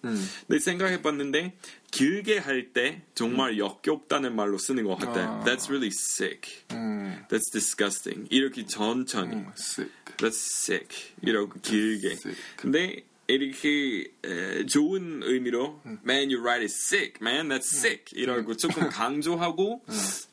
[0.47, 1.53] 근데 생각해봤는데
[1.91, 5.41] 길게 할 때 정말 역겹다는 말로 쓰는 것 같아요.
[5.41, 5.43] 아.
[5.45, 6.63] That's really sick.
[6.71, 8.28] 음, That's disgusting.
[8.32, 9.34] 이렇게 천천히.
[9.36, 9.91] 음, sick.
[10.17, 11.13] That's sick.
[11.21, 12.13] 이라고 길게.
[12.13, 12.36] sick.
[12.57, 17.48] 근데 이렇게 에, 좋은 의미로 Man, your ride is sick, man.
[17.48, 18.04] That's sick.
[18.14, 19.82] 이라고 조금 강조하고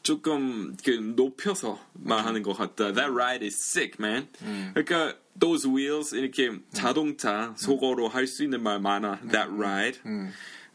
[0.02, 2.94] 조금 그 높여서 말하는 것 같다.
[2.94, 4.28] That ride is sick, man.
[4.74, 9.20] 그러니까 those wheels 이렇게 자동차 속어로 할 수 있는 말 많아.
[9.30, 10.00] That ride.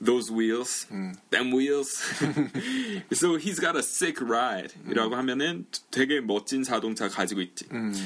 [0.06, 0.86] Those wheels,
[1.32, 1.90] them wheels.
[3.12, 4.74] so he's got a sick ride.
[4.90, 7.66] 이라고 하면은 되게 멋진 자동차 가지고 있지.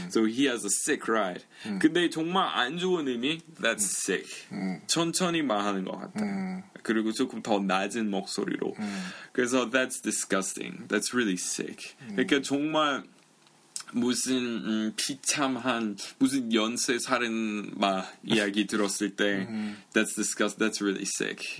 [0.10, 1.43] So he has a sick ride.
[1.80, 4.26] 근데 정말 안 좋은 의미, that's sick.
[4.88, 6.64] 천천히 말하는 것 같다.
[6.82, 8.74] 그리고 조금 더 낮은 목소리로.
[9.34, 10.88] 그래서 that's disgusting.
[10.88, 11.95] That's really sick.
[12.16, 13.04] 그러니까 정말
[13.93, 19.47] 무슨 음, 비참한 무슨 연쇄 살인마 이야기 들었을 때
[19.93, 21.57] that's disgust that's really sick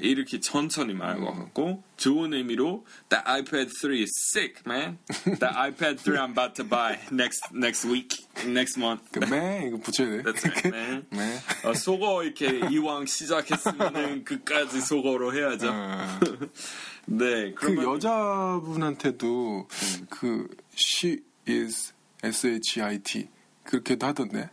[0.00, 4.98] 이렇게 천천히 말할 것 같고 좋은 의미로 that iPad 3 is sick man
[5.40, 9.76] that iPad 3 I'm about to buy next next week next month 그 man 이거
[9.78, 10.22] 붙여야 돼.
[10.22, 11.40] that's right man man.
[11.64, 16.18] 어, 속어 이렇게 이왕 시작했으면은 끝까지 속어로 해야죠 어,
[17.06, 19.68] 네그 그러면 여자분한테도
[20.10, 21.92] 그 she is
[22.22, 23.28] s h i t
[23.64, 24.50] 그렇게도 하던데.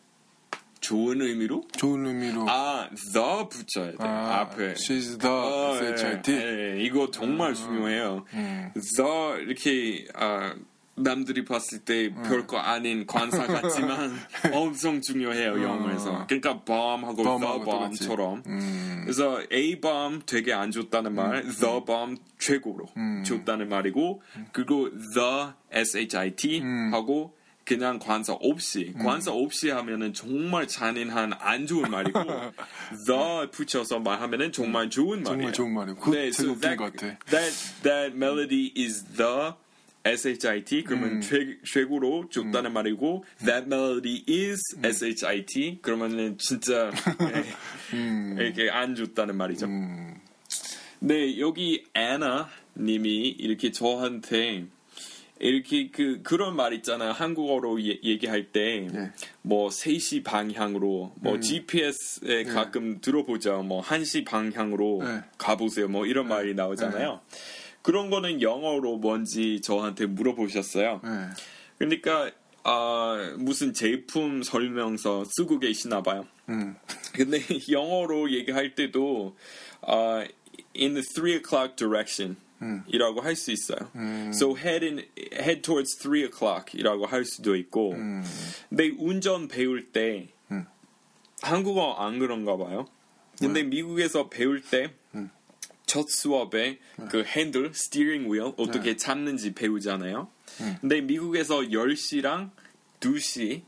[0.79, 2.45] 좋은 의미로 좋은 의미로.
[2.49, 6.31] 아 the 붙여야 돼 아, 앞에 she's the 어, s h i t.
[6.33, 8.25] 예, 예, 이거 정말 중요해요.
[8.33, 10.55] the 이렇게 아,
[10.95, 14.13] 남들이 봤을 때 별거 아닌 관사 같지만
[14.53, 16.27] 엄청 중요해요 영어에서.
[16.27, 18.43] 그러니까 bomb하고 the bomb처럼.
[18.45, 19.01] 음.
[19.03, 22.89] 그래서 a bomb 되게 안 좋다는 말, the bomb 최고로
[23.25, 24.21] 좋다는 말이고
[24.51, 26.15] 그리고 the shit
[26.91, 27.35] 하고
[27.65, 32.19] 그냥 관사 없이 관사 없이 하면은 정말 잔인한 안 좋은 말이고
[33.07, 35.23] the 붙여서 말하면은 정말 좋은 말이에요.
[35.23, 35.95] 정말 좋은 말이에요.
[35.95, 36.77] 그거 되게 so that.
[37.27, 39.53] That that melody is the
[40.05, 46.91] shit 그러면 최, 최고로 좋다는 말이고 that melody is shit 그러면은 진짜
[47.21, 49.67] 예, 이렇게 안 좋다는 말이죠.
[50.99, 54.65] 네 여기 애나 님이 이렇게 저한테
[55.39, 57.11] 이렇게 그 그런 말 있잖아요.
[57.11, 59.11] 한국어로 예, 얘기할 때 네.
[59.41, 63.63] 뭐 3시 방향으로 뭐 GPS에 가끔 들어보죠.
[63.63, 65.21] 뭐 1시 방향으로 네.
[65.37, 65.87] 가보세요.
[65.87, 67.19] 뭐 이런 말이 나오잖아요.
[67.83, 71.01] 그런 거는 영어로 뭔지 저한테 물어보셨어요.
[71.03, 71.09] 네.
[71.77, 72.31] 그러니까
[72.63, 76.25] 아, 무슨 제품 설명서 쓰고 계시나 봐요.
[76.49, 76.75] 음.
[77.13, 79.35] 근데 영어로 얘기할 때도
[79.81, 80.25] 아,
[80.75, 82.37] in the 3 o'clock direction
[82.87, 83.89] 이라고 할 수 있어요.
[84.33, 87.93] So head in head towards 3 o'clock 이라고 할 수도 있고.
[88.69, 90.29] 근데 운전 배울 때
[91.41, 92.87] 한국어 안 그런가 봐요.
[93.37, 94.93] 근데 미국에서 배울 때
[95.85, 96.79] 첫 수업에
[97.09, 100.29] 그 핸들, 스티링 휠 어떻게 잡는지 배우잖아요.
[100.81, 102.51] 근데 미국에서 10시랑
[102.99, 103.61] 2시에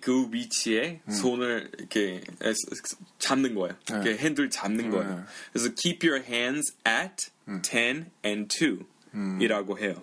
[0.00, 2.20] 그 위치에 손을 이렇게
[3.18, 3.76] 잡는 거예요.
[3.88, 5.24] 이렇게 핸들 잡는 거예요.
[5.52, 7.30] 그래서 keep your hands at
[7.62, 8.78] 10 and 2.
[9.40, 10.02] 이라고 해요.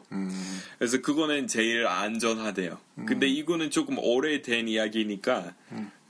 [0.80, 2.80] 그래서 그거는 제일 안전하대요.
[3.06, 5.54] 근데 이거는 조금 오래된 이야기니까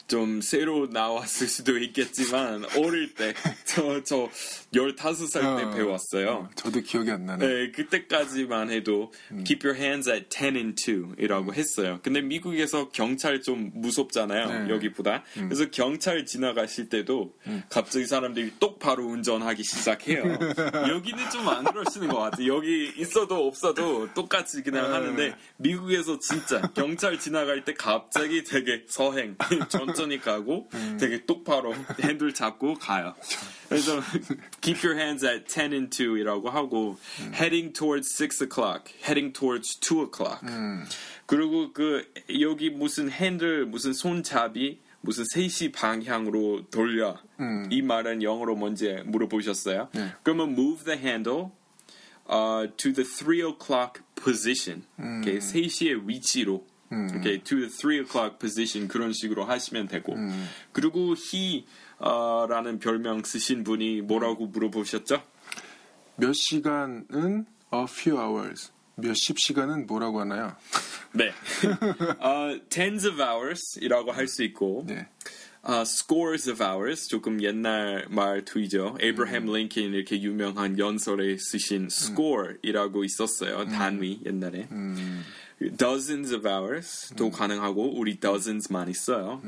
[0.08, 3.34] 좀 새로 나왔을 수도 있겠지만 어릴 때
[3.66, 4.30] 저 저
[4.74, 6.30] 15살 때 어, 배웠어요.
[6.30, 7.46] 어, 저도 기억이 안 나네.
[7.48, 9.12] 네, 그때까지만 해도
[9.46, 12.00] keep your hands at 10 and 2이라고 했어요.
[12.04, 14.66] 근데 미국에서 경찰 좀 무섭잖아요.
[14.66, 14.74] 네.
[14.74, 15.24] 여기보다.
[15.34, 17.34] 그래서 경찰 지나가실 때도
[17.70, 20.24] 갑자기 사람들이 똑바로 운전하기 시작해요.
[20.90, 22.56] 여기는 좀 안 그러시는 것 같아요.
[22.56, 29.36] 여기 있어도 없어도 똑같이 그냥 하는데 미국에서 진짜 경찰 지나갈 때 갑자기 되게 서행
[29.70, 30.70] 천천히 가고
[31.00, 33.14] 되게 똑바로 핸들 잡고 가요.
[33.70, 34.02] 그래서
[34.63, 36.97] keep your hands at 10 and 2이라고 하고
[37.33, 40.41] heading towards 6 o'clock, heading towards 2 o'clock.
[41.27, 42.05] 그리고 그
[42.41, 47.19] 여기 무슨 핸들 무슨 손잡이 무슨 3시 방향으로 돌려
[47.71, 49.89] 이 말은 영어로 뭔지 물어보셨어요?
[50.23, 51.53] 그러면 move the handle
[52.29, 54.85] uh, to the 3 o'clock position.
[54.99, 60.15] 이렇게 3시의 위치로 이렇게 to the 3 o'clock position 그런 식으로 하시면 되고
[60.73, 61.67] 그리고 he
[62.06, 65.24] 어, 라는 별명 쓰신 분이 뭐라고 물어보셨죠?
[66.18, 68.72] 몇 시간은 a few hours.
[68.96, 70.56] 몇십 시간은 뭐라고 하나요?
[71.14, 71.32] 네.
[72.20, 75.08] 어, tens of hours이라고 할 수 있고 네.
[75.64, 78.98] 어, scores of hours 조금 옛날 말투이죠.
[79.00, 83.66] 에이브라햄 링컨 이렇게 유명한 연설에 쓰신 score이라고 있었어요.
[83.68, 84.68] 단위 옛날에.
[85.77, 89.41] dozens of hours도 가능하고 우리 dozens만 있어요.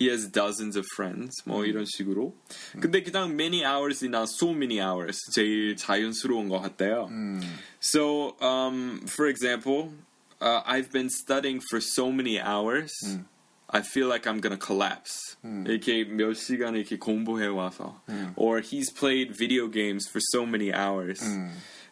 [0.00, 2.34] He has dozens of friends 뭐 이런 식으로.
[2.80, 7.08] 근데 그냥 many hours이나 so many hours 제일 자연스러운 것 같아요.
[7.80, 9.90] So, um, for example,
[10.40, 12.92] uh, I've been studying for so many hours.
[13.70, 15.36] I feel like I'm gonna collapse.
[15.66, 18.00] 이렇게 몇 시간 이렇게 공부해 와서,
[18.36, 21.20] or he's played video games for so many hours.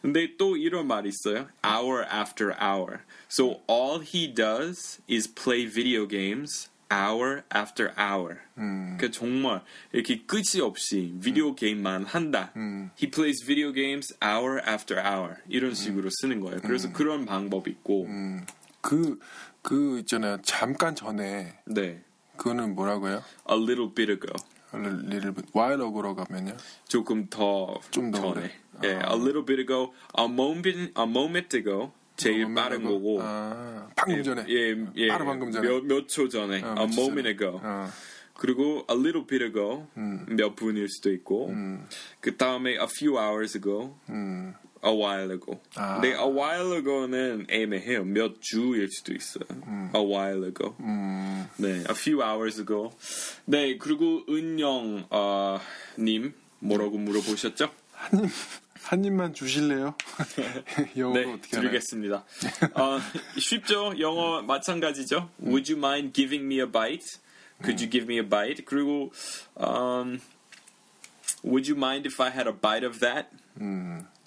[0.03, 1.49] 근데 또 이런 말 있어요.
[1.65, 3.01] Hour after hour.
[3.29, 8.39] So all he does is play video games hour after hour.
[8.55, 9.63] 그러니까 정말
[9.93, 12.53] 이렇게 끝이 없이 비디오 게임만 한다.
[12.97, 15.37] He plays video games hour after hour.
[15.49, 16.61] 이런 식으로 쓰는 거예요.
[16.63, 18.07] 그래서 그런 방법이 있고,
[18.81, 19.19] 그,
[19.63, 20.39] 그 있잖아요.
[20.43, 22.03] 잠깐 전에 네.
[22.37, 23.25] 그거는 뭐라고요?
[23.51, 24.33] A little bit ago.
[24.74, 26.56] Little bit while ago로 가면요.
[26.88, 28.52] 조금 더 좀더 전에.
[28.84, 31.92] 예, a little bit ago, a moment, a moment ago.
[32.16, 32.94] 제일 moment 빠른 ago?
[33.00, 33.20] 거고.
[33.22, 34.46] 아, 방금 전에.
[34.48, 35.08] 예, 예.
[35.10, 35.68] 바로 방금 전에.
[35.82, 36.62] 몇 초 전에.
[36.64, 37.60] 어, a moment ago.
[37.64, 37.88] 어,
[38.38, 39.88] 그리고 a little bit ago.
[40.28, 41.52] 몇 분일 수도 있고.
[42.20, 43.96] 그 다음에 a few hours ago.
[44.10, 44.54] 음,
[44.84, 45.60] a while ago.
[45.76, 45.96] 아.
[46.00, 48.04] 근데 a while ago는 애매해요.
[48.04, 49.46] 몇 주일 수도 있어요.
[49.96, 50.76] a while ago.
[50.80, 52.92] 음, 네, a few hours ago.
[53.46, 55.60] 네, 그리고 은영 어,
[56.00, 57.70] 님 뭐라고 물어보셨죠?
[58.84, 59.96] 한 입만 주실래요?
[60.98, 61.70] 영어로 네, 어떻게 하나요?
[61.70, 62.26] 드리겠습니다.
[62.74, 63.00] 어,
[63.38, 63.94] 쉽죠?
[64.00, 65.30] 영어 마찬가지죠?
[65.44, 67.20] Would you mind giving me a bite?
[67.62, 68.66] Could you give me a bite?
[68.66, 69.12] 그리고
[69.56, 70.20] um,
[71.44, 73.28] Would you mind if I had a bite of that?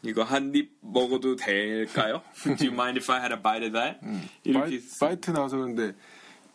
[0.05, 2.22] 음, 이거 한 입 먹어도 될까요?
[2.44, 3.98] Do you mind if I had a bite of that?
[4.44, 5.94] 이렇게 bi-, bite 나와서 그런데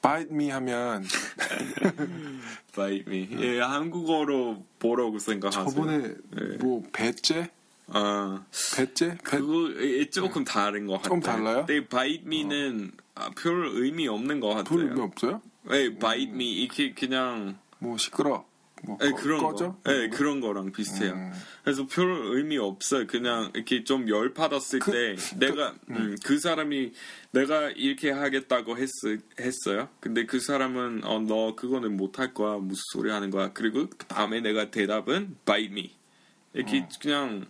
[0.01, 1.03] bite me 하면
[2.75, 3.27] bite me.
[3.39, 5.69] 예, 한국어로 뭐라고 생각하세요?
[5.73, 5.97] 저번에
[6.31, 6.57] 네.
[6.59, 7.49] 뭐 배째?
[7.87, 8.45] 아,
[8.75, 9.17] 배째?
[9.17, 11.09] 배, 그거 예, 조금 다른 것 같아요.
[11.09, 11.65] 좀 달라요?
[11.65, 14.63] 근데 bite me는 아, 별 의미 없는 것 같아요.
[14.77, 15.41] 별 의미 없어요?
[15.71, 18.45] 예, bite me 이렇게 그냥 뭐 시끄러.
[18.83, 19.75] 뭐 네, 꺼- 그런 꺼져?
[19.83, 19.91] 거.
[19.91, 21.11] 네, 그런 거랑 비슷해요.
[21.13, 21.31] 음.
[21.63, 23.07] 그래서 별 의미 없어요.
[23.07, 26.93] 그냥 이렇게 좀 열 받았을 그- 때 내가 음, 그 사람이
[27.31, 28.89] 내가 이렇게 하겠다고 했,
[29.39, 29.89] 했어요.
[29.99, 32.57] 근데 그 사람은 어, 너 그거는 못 할 거야.
[32.57, 33.51] 무슨 소리 하는 거야.
[33.53, 35.95] 그리고 그 다음에 내가 대답은 bite me.
[36.53, 37.45] 이렇게 그냥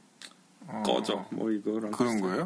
[0.85, 1.25] 꺼져.
[1.31, 1.97] 뭐 이거랑 어.
[1.97, 2.29] 그런 비슷해요.
[2.29, 2.45] 거예요?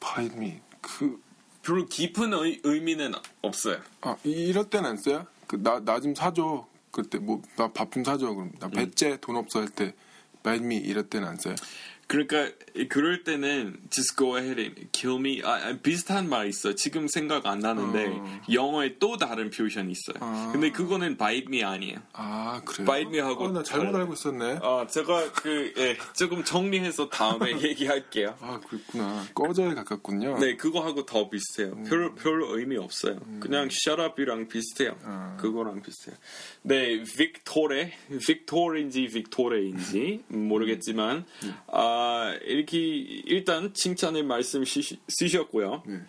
[0.00, 1.20] 바이미 그
[1.62, 3.78] 별로 깊은 의, 의미는 없어요.
[4.00, 5.26] 아, 이- 이럴 땐안 써요?
[5.46, 6.66] 그, 나, 나 좀 사줘.
[6.90, 8.34] 그때 뭐, 나 밥 좀 사줘.
[8.34, 9.94] 그럼, 나 배째 돈 없어 할 때,
[10.60, 11.54] me 이럴 때는 안 써요?
[12.08, 12.48] 그러니까
[12.88, 16.74] 그럴 때는 just go ahead and kill me 아, 아, 비슷한 말 있어.
[16.74, 18.40] 지금 생각 안 나는데 어.
[18.50, 20.16] 영어에 또 다른 표현이 있어요.
[20.20, 20.48] 아.
[20.50, 21.98] 근데 그거는 bite me 아니에요.
[22.14, 22.86] 아, 그래요?
[22.86, 23.94] Bite me 하고 어, 나 잘못.
[23.94, 24.58] 알고 있었네.
[24.62, 28.34] 아 제가 그 예, 조금 정리해서 다음에 얘기할게요.
[28.40, 29.26] 아, 그랬구나.
[29.34, 30.38] 꺼져에 가깝군요.
[30.38, 31.74] 네, 그거 하고 더 비슷해요.
[31.84, 33.20] 별, 별 의미 없어요.
[33.40, 34.96] 그냥 shut up이랑 비슷해요.
[35.04, 35.36] 아.
[35.38, 36.16] 그거랑 비슷해요.
[36.62, 37.92] 네, 빅토레,
[38.26, 41.26] 빅토레인지 빅토레인지 모르겠지만,
[41.66, 41.97] 아,
[42.44, 45.82] 이렇게 일단 칭찬의 말씀 쓰시- 쓰셨고요.
[45.86, 46.00] 네.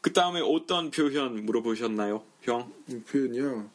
[0.00, 2.72] 그 다음에 어떤 표현 물어보셨나요, 형?
[2.88, 3.70] 이 표현이요.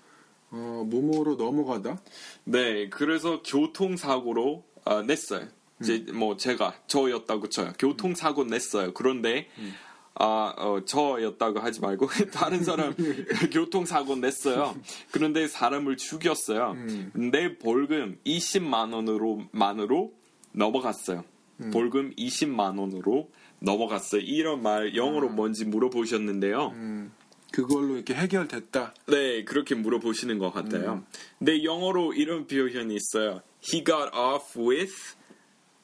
[0.52, 2.02] 어, 모모로 넘어가다?
[2.46, 5.48] 네, 그래서 교통사고로 아, 냈어요.
[5.84, 7.74] 제, 뭐 제가 저였다고 쳐요.
[7.80, 8.94] 교통사고 냈어요.
[8.94, 9.48] 그런데
[10.16, 12.94] 아, 어, 저였다고 하지 말고 다른 사람
[13.54, 14.76] 교통사고 냈어요.
[15.12, 16.76] 그런데 사람을 죽였어요.
[17.14, 20.12] 근데 벌금 20만 원으로 만으로
[20.52, 21.24] 넘어갔어요.
[21.72, 23.30] 벌금 20만 원으로
[23.60, 24.22] 넘어갔어요.
[24.22, 26.68] 이런 말 영어로 뭔지 물어보셨는데요.
[26.76, 27.12] 음,
[27.52, 28.94] 그걸로 이렇게 해결됐다.
[29.08, 31.04] 네, 그렇게 물어보시는 것 같아요.
[31.38, 33.42] 근데 영어로 이런 표현이 있어요.
[33.62, 34.94] He got off with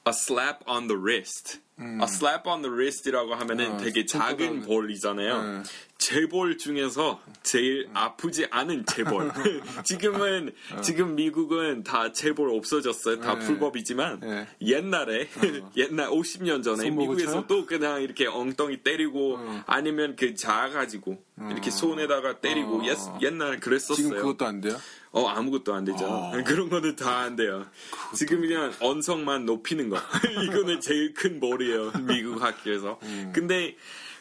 [0.07, 1.59] a slap on the wrist.
[1.78, 5.41] A slap on the wrist이라고 하면은 아, 되게 작은 볼이잖아요.
[5.57, 5.63] 네.
[6.05, 9.31] 재볼 중에서 제일 아프지 않은 재볼.
[9.83, 10.53] 지금은
[10.83, 13.21] 지금 미국은 다 재볼 없어졌어요.
[13.21, 13.45] 다 네.
[13.45, 14.47] 불법이지만 네.
[14.61, 15.27] 옛날에
[15.75, 17.47] 옛날 50년 전에 미국에서?
[17.47, 21.17] 또 그냥 이렇게 엉덩이 때리고 아니면 그 자가지고
[21.49, 22.85] 이렇게 손에다가 때리고 어.
[22.85, 23.95] 옛, 옛날에 그랬었어요.
[23.95, 24.77] 지금 그것도 안 돼요?
[25.11, 26.05] 어 아무것도 안 되죠.
[26.05, 26.33] 어.
[26.45, 27.65] 그런 거는 다 안 돼요.
[28.13, 29.97] 지금 그냥 언성만 높이는 거.
[30.43, 31.93] 이거는 제일 큰 볼이에요.
[32.03, 32.99] 미국 학교에서.
[33.03, 33.31] 음.
[33.33, 33.75] 근데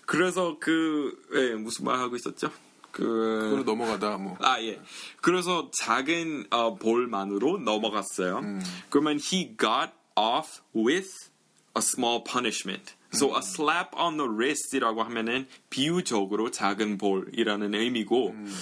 [0.07, 2.51] 그래서 그 예, 무슨 말 하고 있었죠?
[2.91, 4.37] 그걸로 그 넘어가다, 뭐.
[4.41, 4.81] 아, 예.
[5.21, 8.39] 그래서 작은 어, 볼만으로 넘어갔어요.
[8.39, 8.63] 음.
[8.89, 11.09] 그러면 he got off with
[11.77, 12.95] a small punishment.
[13.13, 13.37] So 음.
[13.37, 18.55] a slap on the wrist이라고 하면은 비유적으로 작은 볼이라는 의미고 음.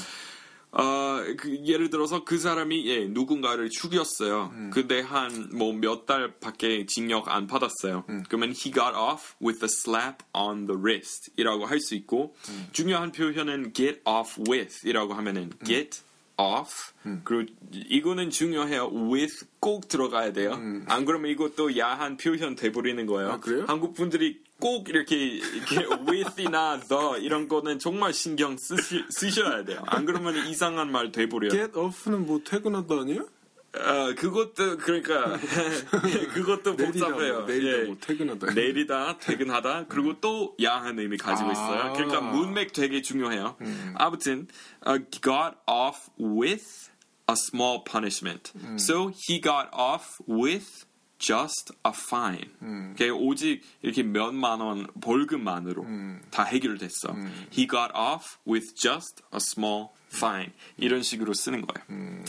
[0.72, 4.50] 어, 그 예를 들어서 그 사람이 예, 누군가를 죽였어요.
[4.54, 4.70] 음.
[4.72, 8.04] 근데 한 뭐 몇 달밖에 징역 안 받았어요.
[8.08, 8.22] 음.
[8.28, 12.68] 그러면 he got off with a slap on the wrist이라고 할 수 있고 음.
[12.72, 16.00] 중요한 표현은 get off with이라고 하면은 get
[16.38, 17.20] off 음.
[17.24, 18.90] 그리고 이거는 중요해요.
[18.92, 20.52] with 꼭 들어가야 돼요.
[20.86, 23.40] 안 그러면 이것도 야한 표현 돼버리는 거예요.
[23.46, 23.62] 음.
[23.62, 23.64] 아?
[23.68, 25.76] 한국 분들이 꼭 이렇게, 이렇게
[26.08, 29.82] with이나 the 이런 거는 정말 신경 쓰시, 쓰셔야 돼요.
[29.88, 31.50] 안 그러면 이상한 말 돼버려요.
[31.50, 33.26] get off는 뭐 퇴근하다 아니에요?
[33.74, 35.38] 어, 그것도 그러니까
[36.34, 37.38] 그것도 내리다 복잡해요.
[37.38, 37.84] 뭐, 내리다 예.
[37.84, 38.52] 뭐 퇴근하다.
[38.52, 41.52] 내리다 퇴근하다 그리고 또 야한 의미 가지고 아.
[41.52, 41.92] 있어요.
[41.94, 43.56] 그러니까 문맥 되게 중요해요.
[43.62, 43.94] 음.
[43.96, 44.46] 아무튼
[44.86, 46.90] uh, got off with
[47.28, 48.52] a small punishment.
[48.62, 48.76] 음.
[48.78, 50.86] So he got off with
[51.21, 52.49] just a fine.
[52.61, 52.93] 음.
[52.97, 56.21] 그게 오직 이렇게 몇만 원 벌금만으로 음.
[56.31, 57.15] 다 해결됐어.
[57.51, 60.51] He got off with just a small fine.
[60.77, 61.85] 이런 식으로 쓰는 거예요.
[61.89, 62.25] 음.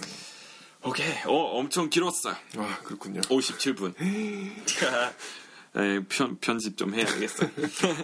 [0.85, 1.13] 오케이.
[1.27, 2.37] 어, 엄청 길었어요.
[2.57, 3.21] 아, 그렇군요.
[3.23, 3.95] 57분.
[5.75, 7.51] 네, 편, 편집 좀 해야겠어요.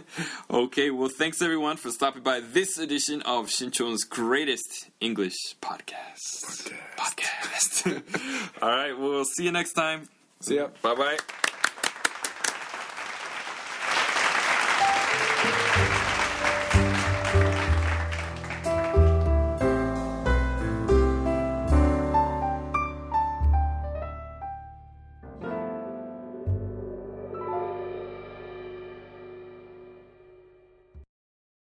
[0.51, 6.71] okay, well, thanks everyone for stopping by this edition of Shinchon's greatest English podcast.
[6.97, 7.83] Podcast.
[7.85, 8.03] Podcast.
[8.61, 10.09] All right, we'll see you next time.
[10.42, 10.68] See ya.
[10.82, 11.18] Bye bye.